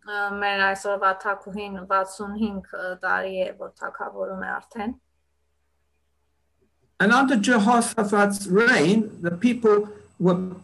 Մեր 0.05 0.61
այսօրվա 0.69 1.11
թակուհին 1.25 1.79
65 1.89 2.69
տարի 3.05 3.35
է, 3.47 3.49
որ 3.61 3.71
թակավորում 3.81 4.43
է 4.45 4.51
արդեն։ 4.59 4.95
And 7.00 7.12
under 7.14 7.36
Jehoshaphat's 7.38 8.48
reign, 8.48 9.22
the 9.22 9.32
people 9.32 9.88
were 10.20 10.56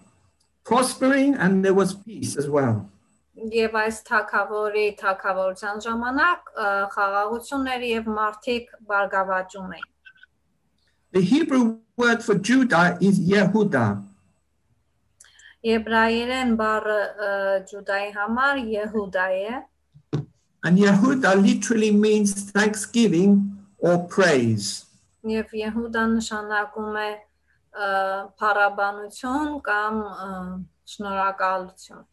prospering 0.66 1.36
and 1.36 1.64
there 1.64 1.74
was 1.74 1.94
peace 1.94 2.36
as 2.36 2.50
well. 2.50 2.90
Եվ 3.36 3.74
այս 3.78 3.98
թակավորի 4.08 4.86
թակավորության 5.00 5.82
ժամանակ 5.86 6.52
ա, 6.56 6.68
խաղաղություններ 6.96 7.82
եւ 7.88 8.06
մարդիկ 8.18 8.70
բարգավաճում 8.90 9.74
էին։ 9.76 9.90
The 11.12 11.22
Hebrew 11.22 11.78
word 11.98 12.24
for 12.24 12.36
Judah 12.36 12.98
is 13.00 13.20
Yehuda. 13.20 13.86
Եբրայերեն 15.66 16.56
բառը 16.60 16.98
ը, 17.28 17.30
Ջուդայի 17.70 18.10
համար 18.16 18.64
Եհուդա 18.76 19.28
է, 19.36 19.64
And 20.66 20.80
Yehuda 20.80 21.36
literally 21.40 21.92
means 21.92 22.34
thanksgiving 22.52 23.56
or 23.78 24.00
praise. 24.08 24.86
եւ 25.26 25.56
Եհուդա 25.62 26.04
նշանակում 26.16 27.00
է 27.02 27.10
ը, 27.16 27.88
փառաբանություն 28.42 29.56
կամ 29.70 30.04
ը, 30.04 30.30
շնորհակալություն։ 30.96 32.06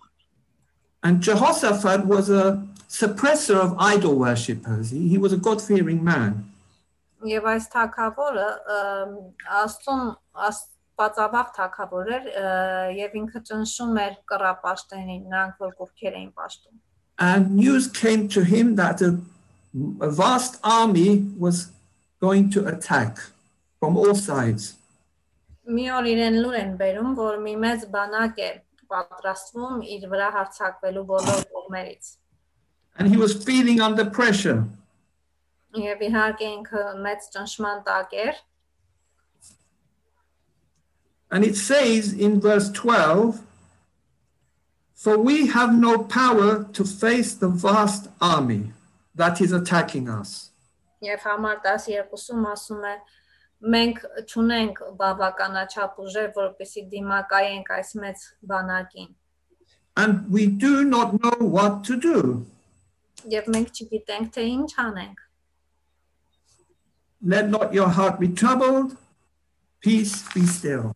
And 1.04 1.20
Jehoshaphat 1.20 2.06
was 2.06 2.30
a 2.30 2.64
suppressor 2.86 3.56
of 3.56 3.76
idol 3.78 4.18
worshippers. 4.18 4.90
He, 4.90 5.08
he 5.08 5.18
was 5.18 5.32
a 5.32 5.36
God 5.36 5.60
fearing 5.60 6.02
man. 6.04 6.48
Եվ 7.26 7.44
այս 7.52 7.66
թակավորը 7.72 8.46
Աստծուն 9.62 10.04
աստվածաբախ 10.48 11.50
թակավոր 11.58 12.08
էր 12.16 12.24
ը, 12.30 12.46
եւ 12.98 13.18
ինքը 13.20 13.42
ճնշում 13.50 14.00
էր 14.04 14.16
կռապաշտենին, 14.30 15.20
նրանք 15.30 15.62
որ 15.66 15.76
կողքեր 15.82 16.16
էին 16.20 16.32
պաշտում։ 16.38 16.80
And 17.18 17.50
news 17.56 17.86
came 17.86 18.28
to 18.28 18.42
him 18.42 18.74
that 18.76 19.02
a, 19.02 19.18
a 20.00 20.10
vast 20.10 20.58
army 20.62 21.30
was 21.38 21.70
going 22.20 22.50
to 22.50 22.66
attack 22.66 23.18
from 23.78 23.96
all 23.96 24.14
sides. 24.14 24.76
Մի 25.66 25.86
օր 25.94 26.08
իրեն 26.12 26.36
լուր 26.42 26.56
են 26.58 26.72
բերում, 26.78 27.10
որ 27.18 27.40
մի 27.42 27.54
մեծ 27.64 27.88
բանակ 27.94 28.38
է 28.42 28.50
պատրաստվում 28.92 29.82
իր 29.96 30.06
վրա 30.12 30.28
հարցակվելու 30.36 31.04
բոլոր 31.10 31.42
կողմերից։ 31.54 32.14
And 32.98 33.08
he 33.08 33.16
was 33.16 33.32
feeling 33.32 33.80
under 33.80 34.04
pressure. 34.04 34.64
Եվ 35.72 36.02
իհարկե 36.08 36.48
ինքը 36.58 36.82
մեծ 37.06 37.28
ճնշման 37.34 37.84
տակ 37.86 38.18
էր, 38.26 38.34
And 41.32 41.44
it 41.44 41.56
says 41.56 42.12
in 42.12 42.40
verse 42.40 42.70
12 42.70 43.40
For 44.94 45.18
we 45.18 45.48
have 45.48 45.74
no 45.74 46.04
power 46.04 46.64
to 46.74 46.84
face 46.84 47.34
the 47.34 47.48
vast 47.48 48.08
army 48.20 48.72
that 49.16 49.40
is 49.40 49.50
attacking 49.50 50.08
us. 50.08 50.45
Եւ 51.05 51.23
համար 51.27 51.61
12-ում 51.65 52.45
ասում 52.53 52.83
է 52.89 52.95
մենք 53.75 54.01
ճունենք 54.31 54.81
բավականաչափ 54.97 55.97
ուժեր, 56.03 56.29
որպեսզի 56.37 56.83
դիմակայենք 56.93 57.71
այս 57.77 57.93
մեծ 58.03 58.25
բանակին։ 58.51 59.09
And 59.97 60.29
we 60.29 60.45
do 60.45 60.83
not 60.85 61.17
know 61.21 61.37
what 61.41 61.83
to 61.89 61.97
do. 61.97 62.45
Եվ 63.25 63.49
մենք 63.49 63.71
չգիտենք 63.73 64.33
թե 64.35 64.43
ինչ 64.53 64.71
անենք։ 64.83 65.23
Let 67.25 67.49
not 67.49 67.73
your 67.73 67.89
heart 67.89 68.19
be 68.19 68.29
troubled, 68.29 68.93
peace 69.81 70.21
be 70.33 70.45
still. 70.45 70.93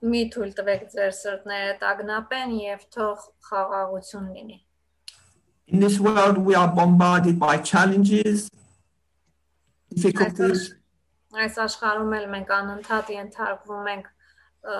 Մի 0.00 0.20
թույլ 0.32 0.52
տվեք 0.56 0.84
ձեր 0.92 1.10
սրտները 1.16 1.72
տագնապեն 1.80 2.52
եւ 2.60 2.84
թող 2.92 3.24
խաղաղություն 3.48 4.28
լինի։ 4.36 4.58
In 5.69 5.79
this 5.79 5.99
world, 5.99 6.37
we 6.37 6.53
are 6.55 6.67
bombarded 6.67 7.39
by 7.39 7.57
challenges, 7.57 8.49
difficulties, 9.89 10.73
Այս 11.35 11.57
աշխարհում 11.59 12.13
էլ 12.15 12.27
մենք 12.31 12.51
անընդհատ 12.55 13.09
ենթարկվում 13.11 13.87
ենք 13.91 14.05
ը, 14.07 14.75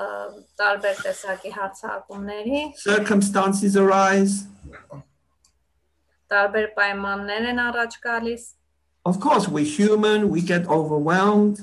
տարբեր 0.62 1.02
տեսակի 1.04 1.52
հարցակումների, 1.56 2.62
circumstances 2.80 3.76
arise. 3.76 4.36
տարբեր 6.32 6.68
պայմաններ 6.78 7.50
են 7.52 7.60
առաջ 7.66 7.98
գալիս։ 8.06 8.46
Of 9.06 9.20
course, 9.20 9.48
we're 9.48 9.66
human, 9.66 10.30
we 10.30 10.42
get 10.42 10.66
overwhelmed. 10.68 11.60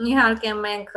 Իհարկե 0.00 0.52
մենք 0.56 0.92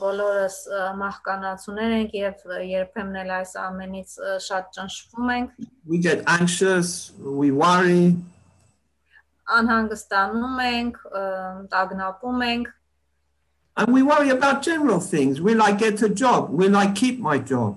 բոլորս 0.00 0.54
մահկանացուներ 1.00 1.94
ենք 1.96 2.14
եւ 2.16 2.44
երբեմն 2.70 3.18
էլ 3.22 3.32
այս 3.38 3.52
ամենից 3.62 4.14
շատ 4.46 4.70
ճնշվում 4.76 5.32
ենք, 5.34 5.50
We 5.86 5.98
get 5.98 6.24
anxious, 6.26 7.12
we 7.20 7.50
worry. 7.52 8.16
անհանգստանում 9.58 10.56
ենք, 10.70 10.96
տագնապում 11.74 12.40
ենք, 12.50 12.72
And 13.78 13.92
we 13.92 14.02
worry 14.02 14.30
about 14.30 14.62
general 14.62 15.00
things. 15.00 15.38
Will 15.42 15.60
I 15.62 15.72
get 15.72 16.00
a 16.00 16.08
job? 16.08 16.48
Will 16.48 16.74
I 16.78 16.86
keep 16.92 17.20
my 17.20 17.36
job? 17.38 17.76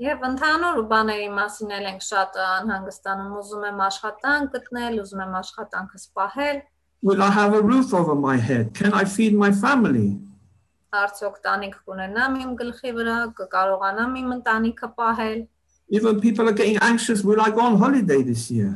Եվ 0.00 0.24
ընդհանուր 0.26 0.78
բաների 0.90 1.28
մասին 1.30 1.74
էլ 1.76 1.84
ենք 1.90 2.02
շատ 2.02 2.38
անհանգստանում, 2.44 3.34
ուզում 3.40 3.66
եմ 3.68 3.82
աշխատանք 3.88 4.56
գտնել, 4.56 4.96
ուզում 5.04 5.20
եմ 5.26 5.36
աշխատանքս 5.42 6.06
պահել, 6.18 6.58
Will 7.03 7.21
I 7.23 7.29
have 7.31 7.53
a 7.53 7.61
roof 7.61 7.93
over 7.93 8.15
my 8.15 8.35
head? 8.37 8.73
Can 8.73 8.93
I 8.93 9.05
feed 9.05 9.33
my 9.33 9.51
family? 9.51 10.09
արդյոք 10.89 11.35
տանիք 11.45 11.75
կունենամ 11.85 12.35
իմ 12.43 12.53
գլխի 12.59 12.91
վրա, 12.97 13.17
կկարողանամ 13.39 14.13
իմ 14.21 14.29
ընտանիքը 14.39 14.87
պահել։ 14.99 15.41
Even 15.89 16.19
people 16.21 16.49
are 16.49 16.53
getting 16.53 16.77
anxious. 16.81 17.23
Will 17.23 17.41
I 17.41 17.49
go 17.51 17.61
on 17.61 17.77
holiday 17.77 18.21
this 18.23 18.49
year? 18.51 18.73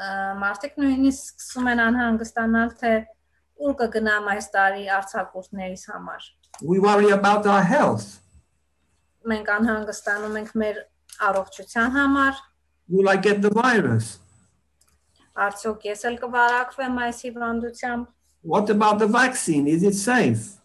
Ա, 0.00 0.32
Մարդիկ 0.40 0.78
նույնիսկ 0.80 1.42
սկսում 1.42 1.68
են 1.72 1.82
անհանգստանալ, 1.86 2.72
թե 2.80 2.92
ուր 3.62 3.74
կգնամ 3.82 4.30
այս 4.34 4.48
տարի 4.56 4.88
արցակուրտներիս 4.98 5.84
համար։ 5.92 6.22
We 6.62 6.80
worry 6.80 7.10
about 7.12 7.46
our 7.46 7.62
health. 7.62 8.08
Մենք 9.28 9.52
անհանգստանում 9.58 10.40
ենք 10.42 10.56
մեր 10.64 10.80
առողջության 11.28 11.92
համար, 11.98 12.40
Will 12.88 13.08
I 13.08 13.16
get 13.16 13.40
the 13.40 13.50
virus? 13.50 14.18
արդյոք 15.46 15.86
ես 15.88 16.04
էլ 16.10 16.16
կվարակվեմ 16.24 16.98
այս 17.06 17.22
հիվանդությամբ, 17.28 18.06
What 18.44 18.70
about 18.70 18.98
the 18.98 19.06
vaccine? 19.06 19.66
Is 19.68 19.82
it 19.84 19.94
safe? 19.94 20.58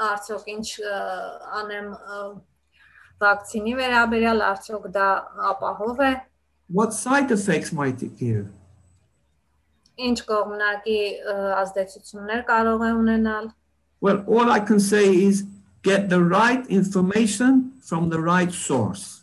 արդյոք 0.00 0.46
ինչ 0.54 0.66
ը, 0.80 0.94
անեմ 1.60 1.90
ը, 1.92 2.20
վակցինի 3.20 3.74
վերաբերյալ, 3.80 4.40
արդյոք 4.52 4.88
դա 4.96 5.08
ապահով 5.52 6.00
է, 6.08 6.12
What 6.72 6.92
side 6.94 7.30
effects 7.34 7.72
might 7.72 8.02
it 8.02 8.16
give? 8.18 8.46
ինչ 10.00 10.18
կողմնակի 10.24 10.98
ը, 11.28 11.34
ազդեցություններ 11.62 12.44
կարող 12.48 12.84
է 12.88 12.92
ունենալ։ 13.00 13.50
Well, 14.00 14.24
all 14.26 14.50
I 14.50 14.60
can 14.60 14.80
say 14.80 15.04
is 15.28 15.44
get 15.82 16.08
the 16.08 16.22
right 16.24 16.64
information 16.70 17.72
from 17.82 18.08
the 18.08 18.18
right 18.20 18.50
source. 18.52 19.20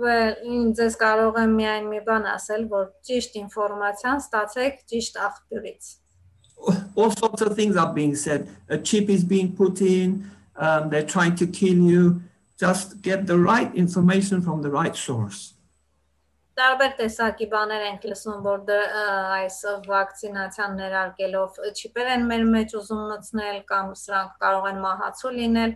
Ինձ 0.00 0.80
ես 0.84 0.96
կարող 1.00 1.38
եմ 1.42 1.54
միայն 1.58 1.88
մի 1.92 2.00
բան 2.06 2.26
ասել, 2.34 2.66
որ 2.72 2.86
ճիշտ 3.08 3.38
ինֆորմացիան 3.44 4.22
ստացեք 4.24 4.80
ճիշտ 4.92 5.20
աղբյուրից։ 5.28 5.90
All 6.96 7.10
sorts 7.10 7.42
of 7.42 7.54
things 7.56 7.76
are 7.76 7.92
being 7.92 8.14
said. 8.14 8.48
A 8.68 8.76
chip 8.78 9.08
is 9.08 9.24
being 9.24 9.56
put 9.56 9.80
in, 9.80 10.30
um, 10.56 10.90
they're 10.90 11.06
trying 11.06 11.34
to 11.36 11.46
kill 11.46 11.80
you. 11.92 12.20
Just 12.58 13.00
get 13.00 13.26
the 13.26 13.38
right 13.38 13.74
information 13.74 14.42
from 14.42 14.60
the 14.62 14.70
right 14.70 14.96
source. 14.96 15.54
Տարբեր 16.60 16.90
տեսակի 16.98 17.46
բաներ 17.48 17.84
ենք 17.88 18.02
լսում, 18.10 18.40
որ 18.44 18.58
դե, 18.68 18.78
այս 19.36 19.56
վակցինացիան 19.86 20.74
ներարկելով 20.80 21.56
չիպեր 21.70 22.10
են 22.16 22.26
մեր 22.28 22.44
մեջ 22.50 22.74
ուզում 22.80 23.00
մտցնել 23.12 23.62
կամ 23.70 23.94
սրանք 24.02 24.34
կարող 24.44 24.68
են 24.72 24.82
մահացու 24.84 25.32
լինել։ 25.38 25.74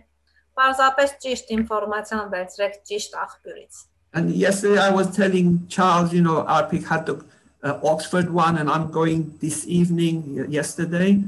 Պարզապես 0.59 1.17
ճիշտ 1.25 1.51
ինֆորմացիան 1.57 2.31
վերցրեք 2.35 2.77
ճիշտ 2.91 3.17
աղբյուրից։ 3.25 3.81
And 4.15 4.31
yesterday 4.31 4.79
I 4.79 4.91
was 4.91 5.13
telling 5.13 5.67
Charles, 5.67 6.13
you 6.13 6.21
know, 6.21 6.43
Arpik 6.43 6.85
had 6.87 7.05
the 7.05 7.21
uh, 7.61 7.79
Oxford 7.83 8.31
one, 8.31 8.57
and 8.57 8.69
I'm 8.69 8.89
going 8.89 9.37
this 9.41 9.67
evening, 9.67 10.47
yesterday. 10.49 11.19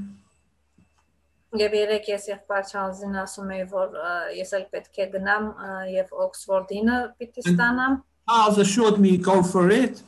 Եվ 1.58 1.74
երեք 1.74 2.08
ես 2.12 2.26
եղբայրցանին 2.30 3.20
ասում 3.24 3.52
էի, 3.56 3.66
որ 3.72 3.94
ես 4.36 4.50
էլ 4.58 4.66
պետք 4.72 5.00
է 5.04 5.06
գնամ 5.16 5.46
եւ 5.90 6.10
Oxford-ինը 6.26 6.98
պիտի 7.20 7.46
ստանամ։ 7.52 7.96
Charles 8.30 8.58
assured 8.64 9.00
me 9.04 9.16
go 9.18 9.42
for 9.44 9.72
it. 9.72 10.04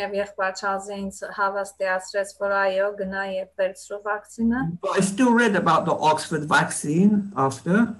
Եվ 0.00 0.12
եղբայրցանին 0.20 1.06
ինձ 1.06 1.22
հավաստիացրեց, 1.36 2.36
որ 2.44 2.54
այո, 2.60 2.90
գնա 3.00 3.24
եւ 3.34 3.48
վերցրու 3.60 4.02
վակցինը։ 4.08 4.60
But 4.84 4.96
I 4.96 5.00
still 5.00 5.32
read 5.32 5.56
about 5.56 5.84
the 5.88 5.96
Oxford 5.96 6.44
vaccine 6.48 7.32
after. 7.36 7.90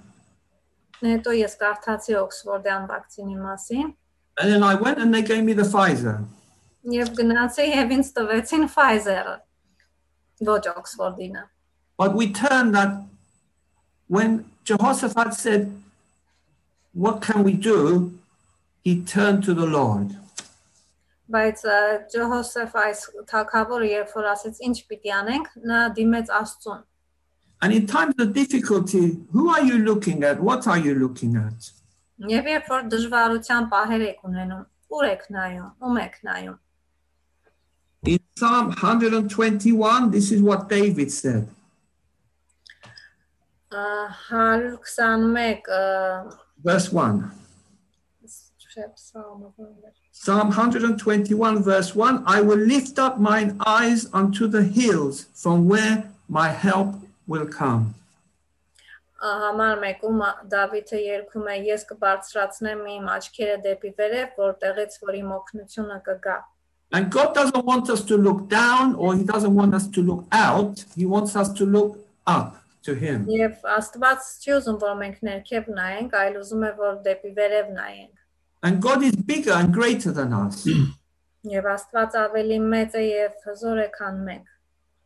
Հետո 1.00 1.32
ես 1.38 1.56
կարդացի 1.60 2.16
Օքսֆորդյան 2.20 2.86
վակցինի 2.90 3.36
մասին 3.40 3.88
And 4.40 4.52
then 4.52 4.62
I 4.62 4.74
went 4.74 4.98
and 4.98 5.12
they 5.12 5.22
gave 5.22 5.44
me 5.44 5.52
the 5.52 5.64
Pfizer. 5.64 6.24
եւ 6.88 7.10
գնացի 7.16 7.64
եւ 7.76 7.90
ինձ 7.96 8.10
տվեցին 8.16 8.62
Pfizer-ը։ 8.72 9.34
Ոչ 10.48 10.62
Օքսֆորդինը։ 10.72 11.42
But 11.98 12.14
we 12.16 12.32
turned 12.32 12.74
that 12.74 12.94
when 14.08 14.44
Jehoshaphat 14.64 15.34
said, 15.34 15.70
What 16.92 17.20
can 17.22 17.44
we 17.44 17.52
do? 17.52 18.12
He 18.82 19.02
turned 19.04 19.44
to 19.44 19.54
the 19.54 19.66
Lord. 19.66 20.16
Բայց 21.30 21.60
Ջոհոսեֆ 22.10 22.72
այս 22.84 23.02
թակավորը 23.30 23.90
երբ 23.90 24.14
որ 24.16 24.26
ասեց 24.32 24.56
ինչ 24.66 24.76
պիտի 24.90 25.12
անենք, 25.14 25.50
նա 25.70 25.82
դիմեց 25.94 26.32
Աստծուն։ 26.40 26.80
And 27.61 27.73
in 27.73 27.87
times 27.87 28.15
of 28.19 28.33
difficulty, 28.33 29.17
who 29.31 29.49
are 29.49 29.63
you 29.63 29.79
looking 29.79 30.23
at? 30.23 30.41
What 30.41 30.67
are 30.67 30.77
you 30.77 30.95
looking 30.95 31.35
at? 31.35 31.71
Եվ 32.31 32.45
երբ 32.47 32.67
որ 32.71 32.83
դժվարության 32.91 33.65
պահեր 33.71 34.03
եք 34.05 34.27
ունենում, 34.27 34.61
ուր 34.95 35.07
եք 35.09 35.23
նայում, 35.35 35.71
ում 35.83 35.97
եք 36.03 36.13
նայում։ 36.27 36.59
In 38.05 38.19
Psalm 38.37 38.67
121, 38.69 40.11
this 40.11 40.31
is 40.31 40.41
what 40.41 40.69
David 40.69 41.11
said. 41.11 41.49
Ա, 43.71 44.13
121 44.29 45.67
ը, 45.67 46.37
Verse 46.63 46.93
1. 46.93 47.25
չէ, 48.75 48.89
Psalm-ը 48.99 49.49
որն 49.55 49.87
էր։ 49.87 49.93
Psalm 50.11 50.51
121, 50.51 51.61
verse 51.63 51.95
1 51.95 52.23
I 52.25 52.41
will 52.41 52.63
lift 52.71 52.99
up 52.99 53.19
mine 53.19 53.57
eyes 53.65 54.07
unto 54.13 54.47
the 54.47 54.63
hills, 54.63 55.25
from 55.33 55.67
where 55.67 56.11
my 56.27 56.49
help 56.49 56.95
will 57.29 57.47
come. 57.47 57.93
Ա, 59.21 59.29
Համար 59.43 59.79
մեկում 59.83 60.19
ա- 60.21 60.49
Դավիթը 60.51 60.99
երգում 61.05 61.47
է. 61.53 61.55
Ես 61.71 61.85
կբարձրացնեմ 61.91 62.81
իմ 62.95 63.05
աչքերը 63.15 63.55
դեպի 63.65 63.91
վերև, 63.99 64.35
որտեղից 64.37 64.97
որ 65.05 65.13
իմ 65.21 65.29
օգնությունը 65.39 65.97
կգա։ 66.09 66.35
And 66.91 67.09
God 67.11 67.33
doesn't 67.33 67.65
want 67.65 67.89
us 67.89 68.03
to 68.05 68.15
look 68.17 68.47
down 68.49 68.95
or 68.95 69.15
He 69.15 69.23
doesn't 69.23 69.53
want 69.55 69.73
us 69.73 69.87
to 69.87 70.01
look 70.01 70.25
out. 70.31 70.85
He 70.95 71.05
wants 71.05 71.35
us 71.35 71.49
to 71.53 71.65
look 71.65 71.97
up 72.27 72.57
to 72.83 72.93
Him. 72.93 73.25
Եվ 73.25 73.63
Աստված 73.77 74.19
չի 74.43 74.51
ուզում, 74.59 74.77
որ 74.83 74.93
մենք 75.01 75.17
ներքև 75.29 75.71
նայենք, 75.79 76.13
այլ 76.21 76.37
ուզում 76.43 76.63
է, 76.69 76.71
որ 76.77 76.99
դեպի 77.07 77.31
վերև 77.39 77.71
նայենք։ 77.79 78.13
And 78.63 78.81
God 78.81 79.03
is 79.03 79.15
bigger 79.15 79.53
and 79.53 79.73
greater 79.73 80.11
than 80.11 80.33
us. 80.33 80.65
Եվ 81.45 81.65
Աստված 81.73 82.15
ավելի 82.21 82.59
մեծ 82.75 82.95
է 83.01 83.03
եւ 83.09 83.33
հզոր 83.47 83.81
է, 83.85 83.89
քան 83.97 84.21
մենք։ 84.29 84.47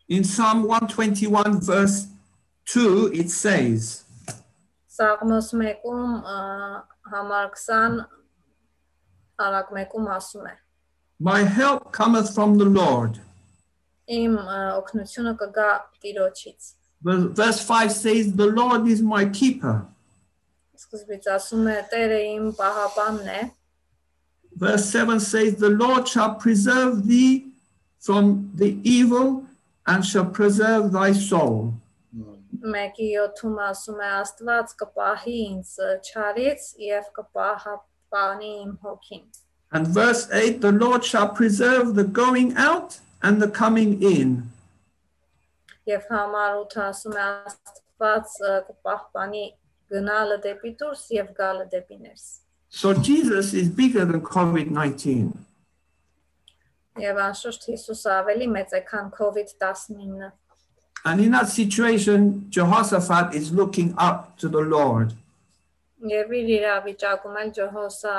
In 0.10 0.23
Psalm 0.23 0.63
121, 0.63 1.62
verse 1.62 2.08
2, 2.65 3.12
it 3.13 3.30
says, 3.30 4.04
Սաղմոս 4.99 5.52
1-ում 5.56 6.15
ա, 6.28 6.39
համար 7.12 7.52
20 7.56 8.02
արակ 9.45 9.69
1-ում 9.75 10.08
ասում 10.15 10.47
է. 10.49 10.56
My 11.19 11.43
help 11.43 11.91
cometh 11.91 12.34
from 12.34 12.58
the 12.58 12.65
Lord. 12.65 13.19
Իմ 14.10 14.36
ա, 14.41 14.58
օգնությունը 14.82 15.36
կգա 15.39 15.69
Տիրոջից։ 16.04 16.73
Ver- 17.04 17.30
Verse 17.30 17.62
5 17.63 17.91
says, 17.91 18.34
The 18.34 18.47
Lord 18.47 18.88
is 18.88 19.02
my 19.02 19.25
keeper. 19.30 19.86
Սկզբից 20.80 21.28
ասում 21.38 21.67
է 21.69 21.78
Տերը 21.93 22.19
իմ 22.36 22.49
պահապանն 22.60 23.30
է, 23.38 23.41
Verse 24.56 24.86
7 24.89 25.19
says, 25.19 25.56
The 25.56 25.69
Lord 25.69 26.08
shall 26.08 26.36
preserve 26.36 27.06
thee 27.08 27.54
from 27.99 28.52
the 28.56 28.80
evil 28.84 29.42
and 29.88 30.06
shall 30.06 30.25
preserve 30.25 30.91
thy 30.91 31.12
soul. 31.12 31.73
1-ի 32.60 33.08
7-ում 33.15 33.60
ասում 33.65 33.99
է 34.04 34.08
Աստված 34.19 34.71
կպահի 34.82 35.36
ինձ 35.49 35.73
չարից 36.10 36.65
եւ 36.86 37.06
կպահապանի 37.17 38.49
իմ 38.63 38.73
հոգին։ 38.84 39.23
And 39.71 39.88
verse 39.88 40.28
8, 40.32 40.62
The 40.62 40.71
Lord 40.71 41.06
shall 41.06 41.30
preserve 41.30 41.93
the 41.95 42.04
going 42.04 42.56
out 42.58 42.99
and 43.21 43.41
the 43.41 43.47
coming 43.47 44.02
in. 44.02 44.49
Եվ 45.88 46.10
համար 46.10 46.58
8 46.65 46.78
ասում 46.89 47.15
է 47.15 47.23
Աստված 47.30 48.36
ը, 48.49 48.54
կպահպանի 48.69 49.45
գնալը 49.93 50.38
դեպի 50.45 50.73
դուրս 50.82 51.04
եւ 51.15 51.34
գալը 51.38 51.69
դեպի 51.73 51.99
ներս։ 52.04 52.25
So 52.69 52.93
Jesus 52.93 53.54
is 53.54 53.69
bigger 53.69 54.06
than 54.06 54.21
COVID 54.21 54.69
19. 54.71 55.34
Եվ 56.99 57.19
անշուշտ 57.30 57.65
Հիսուսը 57.71 58.12
ավելի 58.17 58.47
մեծ 58.56 58.73
է, 58.75 58.84
քան 58.89 59.10
COVID-19-ը։ 59.15 60.32
And 61.06 61.21
in 61.21 61.32
that 61.32 61.47
situation, 61.47 62.47
Jehoshaphat 62.49 63.34
is 63.34 63.54
looking 63.54 63.93
up 63.97 64.38
to 64.38 64.49
the 64.49 64.60
Lord. 64.60 65.13
Եվ 66.04 66.34
իր 66.39 66.49
իրավիճակում 66.60 67.38
էլ 67.43 67.52
Ջոհոսա 67.56 68.15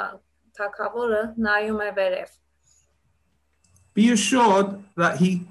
թակավորը 0.57 1.21
նայում 1.47 1.81
է 1.85 1.91
վերև։ 1.99 2.33
Be 3.95 4.11
assured 4.13 4.79
that 4.97 5.19
he 5.21 5.43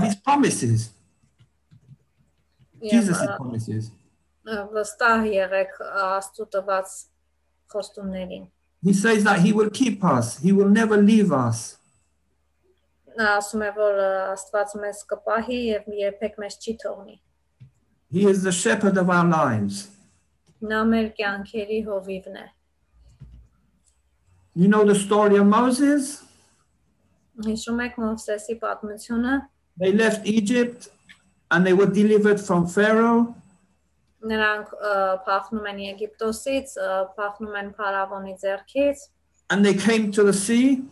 his 0.00 0.14
promises, 0.14 0.90
Եվ 2.80 2.90
Jesus' 2.92 3.18
ա, 3.26 3.36
promises. 3.36 3.90
ա, 4.46 4.62
վստահ 4.74 5.26
եղեք 5.34 5.74
Աստծո 6.06 6.46
տված 6.54 6.94
խոստումներին։ 7.74 8.46
He 8.82 8.92
says 8.94 9.24
that 9.24 9.40
he 9.40 9.52
will 9.52 9.70
keep 9.70 10.04
us, 10.04 10.38
he 10.38 10.52
will 10.52 10.68
never 10.68 10.96
leave 10.96 11.32
us. 11.32 11.76
Նա 13.18 13.32
ասում 13.40 13.62
է, 13.66 13.70
որ 13.76 13.98
ա, 14.00 14.10
Աստված 14.34 14.74
մեզ 14.84 15.00
կպահի 15.10 15.58
եւ 15.70 15.88
երբեք 16.00 16.38
մեզ 16.44 16.56
չի 16.62 16.74
թողնի։ 16.84 17.16
He 18.12 18.26
is 18.26 18.42
the 18.42 18.52
shepherd 18.52 18.96
of 18.98 19.10
our 19.10 19.26
lives. 19.26 19.88
Նա 20.60 20.80
մեր 20.92 21.10
կյանքերի 21.18 21.80
հովիվն 21.88 22.38
է։ 22.40 22.46
You 24.54 24.68
know 24.68 24.84
the 24.84 24.94
story 24.94 25.36
of 25.38 25.46
Moses? 25.46 26.22
Հիշում 27.40 27.78
եք 27.86 27.98
Մովսեսի 28.02 28.56
պատմությունը։ 28.62 29.34
They 29.80 29.92
left 29.92 30.26
Egypt 30.26 30.88
and 31.50 31.66
they 31.66 31.72
were 31.72 31.86
delivered 31.86 32.40
from 32.40 32.66
Pharaoh. 32.66 33.34
Նրանք 34.20 34.72
ա, 34.76 34.94
փախնում 35.24 35.68
են 35.70 35.78
Եգիպտոսից, 35.86 36.74
ա, 36.76 36.88
փախնում 37.16 37.54
են 37.62 37.70
Փարավոնի 37.78 38.34
ձեռքից, 38.42 39.06
and 39.48 39.64
they 39.64 39.72
came 39.74 40.10
to 40.12 40.22
the 40.22 40.34
sea. 40.36 40.82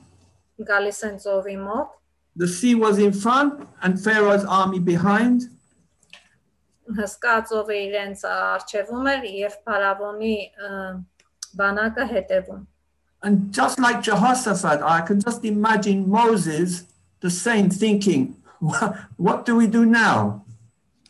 գալիս 0.58 1.02
են 1.06 1.18
ծովի 1.22 1.56
մոտ, 1.60 1.90
The 2.36 2.48
sea 2.48 2.74
was 2.74 2.98
in 2.98 3.12
front 3.12 3.68
and 3.82 4.00
Pharaoh's 4.00 4.44
army 4.44 4.78
behind. 4.78 5.48
հսկա 6.96 7.34
ծովը 7.48 7.76
իրենց 7.84 8.20
արչևում 8.32 9.08
էր 9.12 9.24
եւ 9.28 9.56
Փարավոնի 9.68 10.36
ա, 10.68 10.68
բանակը 11.60 12.06
հետևում։ 12.12 12.66
And 13.22 13.52
just 13.52 13.80
like 13.80 14.02
Jehoshaphat, 14.02 14.80
I 14.80 15.00
can 15.00 15.20
just 15.20 15.44
imagine 15.44 16.08
Moses 16.08 16.84
the 17.20 17.30
same 17.30 17.68
thinking, 17.68 18.36
what, 18.60 18.96
what 19.16 19.44
do 19.44 19.56
we 19.56 19.66
do 19.66 19.84
now? 19.84 20.44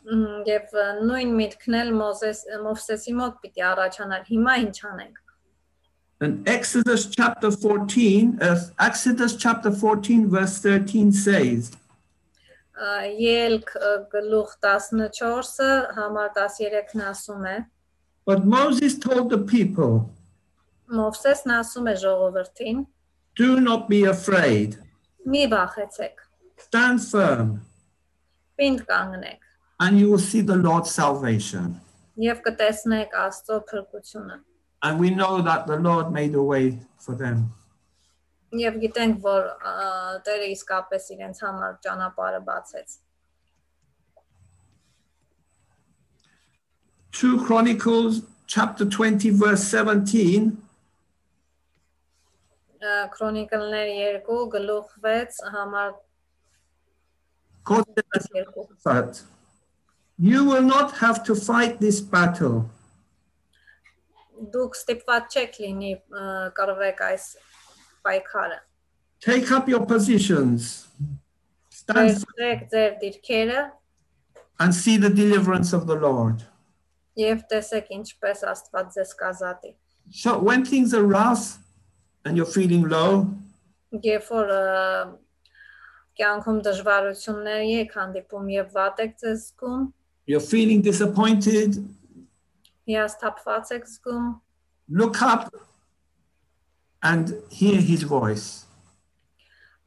Մ, 0.03 0.43
Եվ 0.49 0.73
ա, 0.73 0.87
նույն 1.05 1.33
միտքն 1.37 1.79
էլ 1.83 1.91
Մոզես 2.01 2.39
Մովսեսի 2.65 3.13
մոտ 3.19 3.35
պիտի 3.43 3.65
առաջանար։ 3.71 4.23
Հիմա 4.33 4.55
ինչ 4.65 4.77
անենք։ 4.91 5.19
And 6.21 6.47
Exodus 6.47 7.07
chapter 7.07 7.49
14, 7.49 8.39
uh, 8.41 8.59
Exodus 8.79 9.35
chapter 9.37 9.71
14, 9.71 10.27
verse 10.29 10.57
13 10.59 11.11
says, 11.13 11.71
Ա, 12.79 13.07
Ելք 13.19 13.71
ա, 13.75 13.93
գլուխ 14.11 14.53
14-ը 14.63 15.69
համար 15.95 16.29
13-ն 16.37 17.03
ասում 17.09 17.45
է. 17.47 17.57
But 18.25 18.45
Moses 18.45 18.99
told 18.99 19.29
the 19.29 19.37
people, 19.39 20.09
Մովսեսն 20.91 21.55
ասում 21.59 21.87
է 21.91 21.95
ժողովրդին. 22.03 22.85
Do 23.35 23.59
not 23.59 23.87
be 23.89 24.03
afraid, 24.03 24.77
Մի 25.27 25.45
վախեցեք, 25.51 26.23
stand 26.67 27.03
firm, 27.03 27.59
պինդ 28.59 28.83
կանգնեք 28.89 29.45
and 29.79 29.97
you 29.99 30.09
will 30.11 30.19
see 30.19 30.41
the 30.41 30.55
Lord's 30.55 30.91
salvation. 30.91 31.79
եւ 32.19 32.41
կտեսնեք 32.43 33.13
Աստծո 33.15 33.57
փրկությունը։ 33.69 34.37
And 34.83 34.99
we 34.99 35.09
know 35.09 35.41
that 35.41 35.67
the 35.67 35.75
Lord 35.75 36.11
made 36.11 36.35
a 36.35 36.41
way 36.41 36.79
for 36.97 37.15
them. 37.15 37.51
Եվ 38.49 38.79
գիտենք, 38.81 39.19
որ 39.21 39.43
ա, 39.61 39.73
Տերը 40.25 40.47
իսկապես 40.55 41.11
իրենց 41.13 41.41
համար 41.45 41.75
ճանապարհը 41.85 42.39
բացեց։ 42.47 42.95
2 47.11 47.45
Chronicles 47.45 48.21
chapter 48.47 48.85
20, 48.85 49.29
verse 49.31 49.63
17 49.67 50.57
Ա, 52.81 53.09
Քրոնիկլներ 53.13 54.21
2 54.25 54.43
գլուխ 54.55 54.93
6 55.05 55.41
համար 55.53 55.93
quotes 57.63 57.93
them 57.93 58.05
as 58.15 58.27
2 58.33 58.67
But 58.83 59.21
you 60.17 60.43
will 60.45 60.63
not 60.63 60.97
have 60.97 61.23
to 61.25 61.35
fight 61.35 61.79
this 61.79 61.99
battle. 62.01 62.69
Դուք 64.53 64.75
ստիպված 64.79 65.35
չեք 65.35 65.57
լինի 65.63 65.91
ա, 65.95 66.23
կռվեք 66.55 67.01
այս 67.09 67.25
պայքարը։ 68.07 68.59
Take 69.19 69.51
up 69.51 69.67
your 69.67 69.85
positions, 69.85 70.87
stand 71.69 72.15
firm 72.21 72.37
Վերցրեք 72.39 72.61
ձեր 72.71 72.93
դիրքերը 73.01 73.63
and 74.63 74.75
see 74.75 74.95
the 74.97 75.09
deliverance 75.09 75.73
of 75.73 75.87
the 75.87 75.95
Lord. 75.95 76.45
եւ 77.19 77.41
տեսեք 77.51 77.89
ինչպես 77.97 78.43
Աստված 78.47 78.93
ձեզ 78.95 79.09
կազատի։ 79.19 79.71
So 80.11 80.39
when 80.39 80.63
things 80.63 80.93
are 80.93 81.03
rough 81.03 81.57
and 82.23 82.37
you're 82.37 82.47
feeling 82.53 82.87
low, 82.87 83.27
Երբ 83.91 84.25
որ 84.29 84.51
ա, 84.55 84.63
կյանքում 86.19 86.59
դժվարություններ 86.67 87.61
եք 87.81 87.93
հանդիպում 87.99 88.49
եւ 88.55 88.67
վատ 88.75 88.99
եք 89.05 89.13
ձեզ 89.23 89.39
զգում, 89.49 89.83
you're 90.29 90.45
feeling 90.47 90.81
disappointed, 90.85 91.75
հիասթափված 92.89 93.71
եք 93.77 93.85
զգում, 93.93 94.27
look 94.89 95.21
up 95.21 95.49
and 97.01 97.33
hear 97.49 97.79
his 97.81 98.03
voice. 98.03 98.65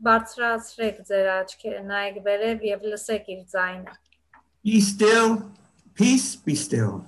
բարձրացրեք 0.03 0.97
ձեր 1.09 1.27
աչքերը, 1.39 1.81
նայեք 1.89 2.17
վերև 2.27 2.63
եւ 2.67 2.87
լսեք 2.93 3.29
իր 3.35 3.43
ձայնը։ 3.53 3.93
Be 4.65 4.81
still, 4.81 5.31
peace, 5.95 6.37
be 6.47 6.55
still. 6.55 7.03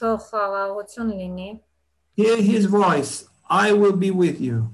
Թող 0.00 0.18
խաղաղություն 0.30 1.12
լինի, 1.20 1.50
Hear 2.18 2.36
his 2.42 2.64
voice. 2.66 3.28
I 3.48 3.72
will 3.72 3.92
be 3.96 4.10
with 4.10 4.40
you. 4.40 4.72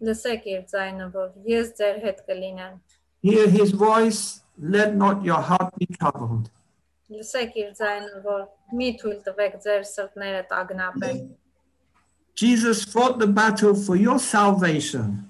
լսեք 0.00 0.46
իր 0.48 0.62
ձայնը, 0.72 1.06
որ 1.12 1.28
ես 1.44 1.74
ձեր 1.80 1.98
հետ 2.04 2.20
կլինեմ։ 2.28 2.78
Hear 3.22 3.48
his 3.48 3.72
voice. 3.72 4.40
Let 4.58 4.94
not 4.96 5.24
your 5.24 5.40
heart 5.40 5.74
be 5.78 5.86
troubled. 5.86 6.50
Լսեք 7.10 7.56
իր 7.62 7.70
ձայնը, 7.78 8.20
որ 8.24 8.42
մի 8.78 8.88
թույլ 9.00 9.16
տվեք 9.26 9.56
ձեր 9.64 9.86
սրտները 9.90 10.42
տագնապեն։ 10.50 11.22
Jesus 12.40 12.84
fought 12.84 13.18
the 13.18 13.26
battle 13.26 13.74
for 13.74 13.96
your 13.96 14.18
salvation. 14.18 15.26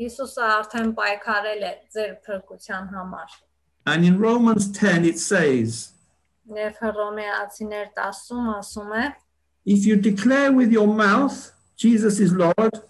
Հիսուսը 0.00 0.44
արդեն 0.58 0.92
պայքարել 0.98 1.66
է 1.66 1.72
ձեր 1.94 2.12
փրկության 2.26 2.86
համար։ 2.94 3.34
And 3.86 4.04
in 4.04 4.20
Romans 4.20 4.70
10, 4.70 5.04
it 5.04 5.18
says, 5.18 5.92
Եվ 6.46 6.78
Հռոմեացիներ 6.82 7.90
10-ում 7.98 8.46
ասում 8.54 8.94
է. 9.02 9.04
If 9.64 9.86
you 9.86 9.96
declare 9.96 10.50
with 10.52 10.72
your 10.72 10.86
mouth 10.86 11.52
Jesus 11.76 12.18
is 12.18 12.32
Lord 12.32 12.82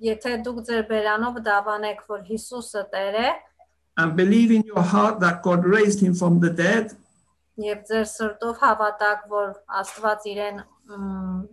Եթե 0.00 0.38
դուք 0.44 0.58
ձեր 0.64 0.84
բերանով 0.88 1.38
դավանեք, 1.44 1.98
որ 2.08 2.20
Հիսուսը 2.24 2.82
Տեր 2.92 3.16
է, 3.20 3.30
and 3.96 4.16
believe 4.16 4.50
in 4.50 4.62
your 4.62 4.82
heart 4.82 5.20
that 5.20 5.42
God 5.42 5.64
raised 5.64 6.00
him 6.00 6.14
from 6.14 6.40
the 6.40 6.50
dead, 6.50 6.96
եւ 7.60 7.82
ձեր 7.88 8.06
սրտով 8.08 8.60
հավատաք, 8.62 9.24
որ 9.28 9.48
Աստված 9.80 10.28
իրեն 10.32 10.62
մ, 10.96 11.48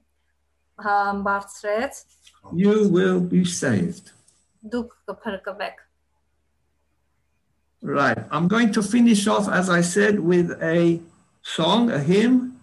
համ 0.85 1.23
բարձրեց, 1.25 2.03
you 2.53 2.87
will 2.89 3.19
be 3.19 3.43
saved. 3.43 4.13
դուք 4.63 4.93
կփրկվեք։ 5.07 5.83
Right. 7.83 8.17
I'm 8.31 8.47
going 8.47 8.71
to 8.73 8.81
finish 8.81 9.27
off, 9.27 9.47
as 9.47 9.69
I 9.69 9.81
said, 9.81 10.19
with 10.19 10.51
a 10.61 10.99
song, 11.43 11.91
a 11.91 11.99
hymn, 11.99 12.53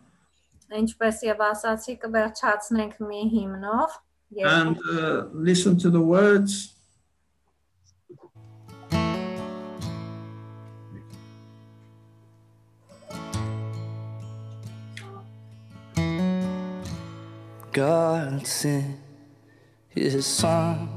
Ինչպես 0.75 1.21
եւ 1.23 1.43
ասացի, 1.45 1.93
կվերջացնենք 2.03 2.97
մի 2.99 3.21
հիմնով 3.31 3.93
եւ 4.41 4.49
and 4.51 4.79
uh, 4.91 5.29
listen 5.33 5.79
to 5.79 5.91
the 5.91 6.01
words. 6.01 6.75
God 17.72 18.48
sent 18.48 18.98
his 19.90 20.26
son. 20.26 20.90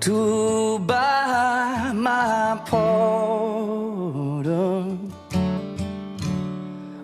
to 0.00 0.78
buy 0.80 1.92
my 1.94 2.60
pardon 2.66 4.02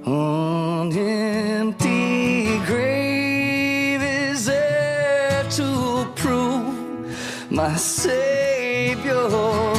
on 0.05 0.93
empty 0.93 2.59
grave 2.67 4.03
is 4.03 4.47
there 4.47 5.45
to 5.51 6.05
prove 6.17 7.53
my 7.53 7.77
savior. 7.77 9.76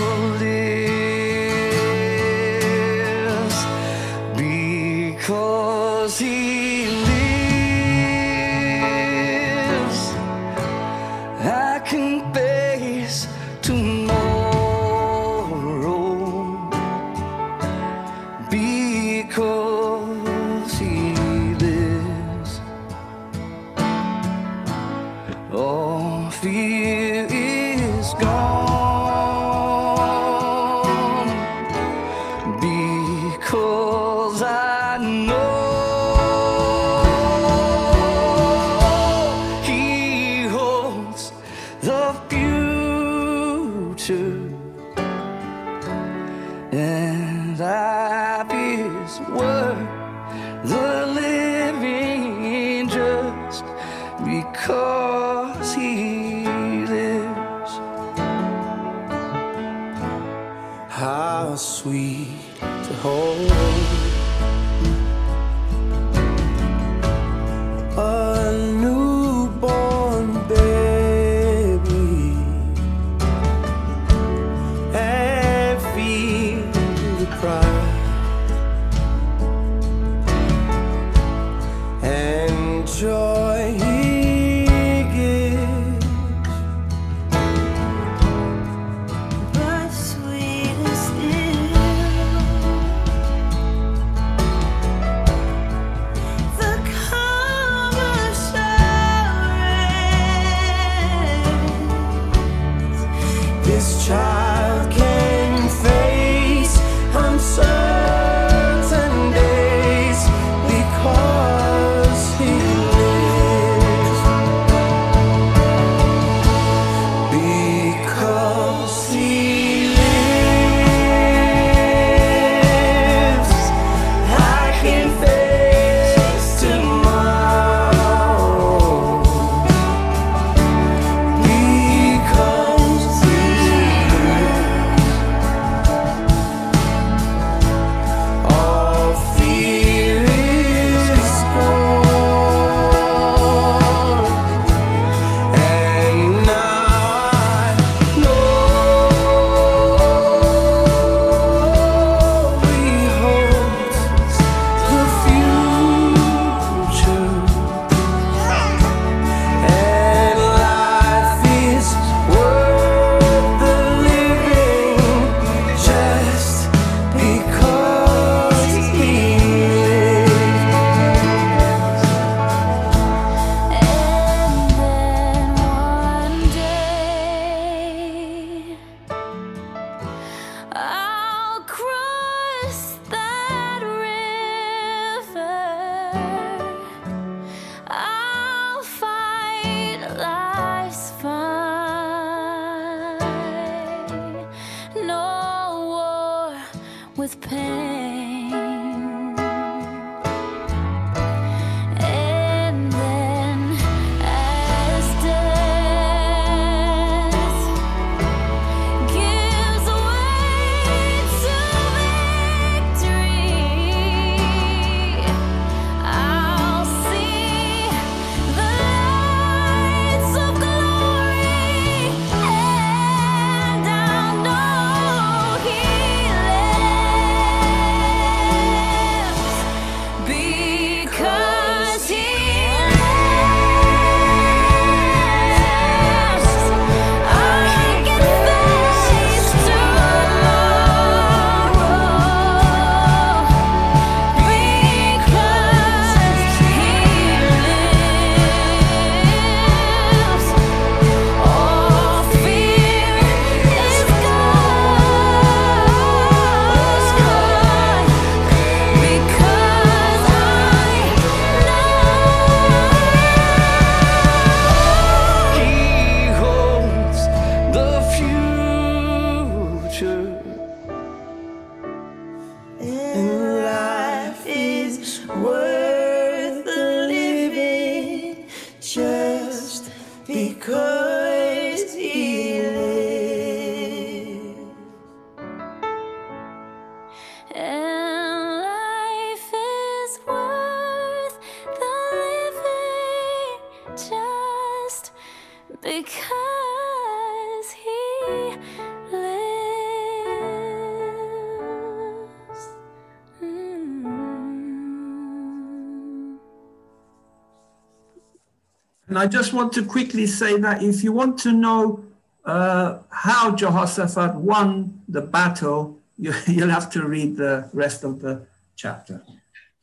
And 309.16 309.18
I 309.18 309.26
just 309.26 309.52
want 309.52 309.72
to 309.74 309.84
quickly 309.84 310.26
say 310.26 310.56
that 310.58 310.82
if 310.82 311.04
you 311.04 311.12
want 311.12 311.38
to 311.40 311.52
know 311.52 312.04
uh, 312.44 312.98
how 313.10 313.54
Jehoshaphat 313.54 314.34
won 314.36 315.02
the 315.08 315.20
battle, 315.20 315.98
you, 316.16 316.32
you'll 316.46 316.70
have 316.70 316.90
to 316.90 317.06
read 317.06 317.36
the 317.36 317.68
rest 317.72 318.04
of 318.04 318.20
the 318.20 318.46
chapter. 318.76 319.22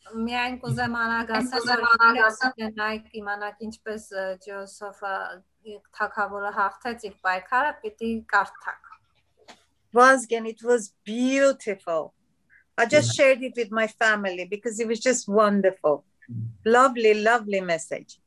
Միայն 0.10 0.56
կուզեմ 0.58 0.96
անագասել 0.98 2.72
նայք 2.80 3.12
իմանաք 3.20 3.60
ինչպես 3.68 4.06
ը, 4.10 4.24
Ջոսոֆը 4.42 5.12
թակավորը 6.00 6.52
հաղթեց 6.56 7.06
իր 7.10 7.14
պայքարը, 7.28 7.74
պիտի 7.84 8.10
կարդաք։ 8.34 8.90
Vazgen, 9.94 10.48
it 10.50 10.64
was 10.64 10.94
beautiful. 11.04 12.14
I 12.78 12.86
just 12.86 13.16
shared 13.16 13.44
it 13.44 13.54
with 13.56 13.72
my 13.72 13.86
family 13.88 14.46
because 14.46 14.80
it 14.80 14.88
was 14.88 15.00
just 15.00 15.28
wonderful. 15.28 16.06
Lovely, 16.66 17.14
lovely 17.22 17.62
message. 17.62 18.20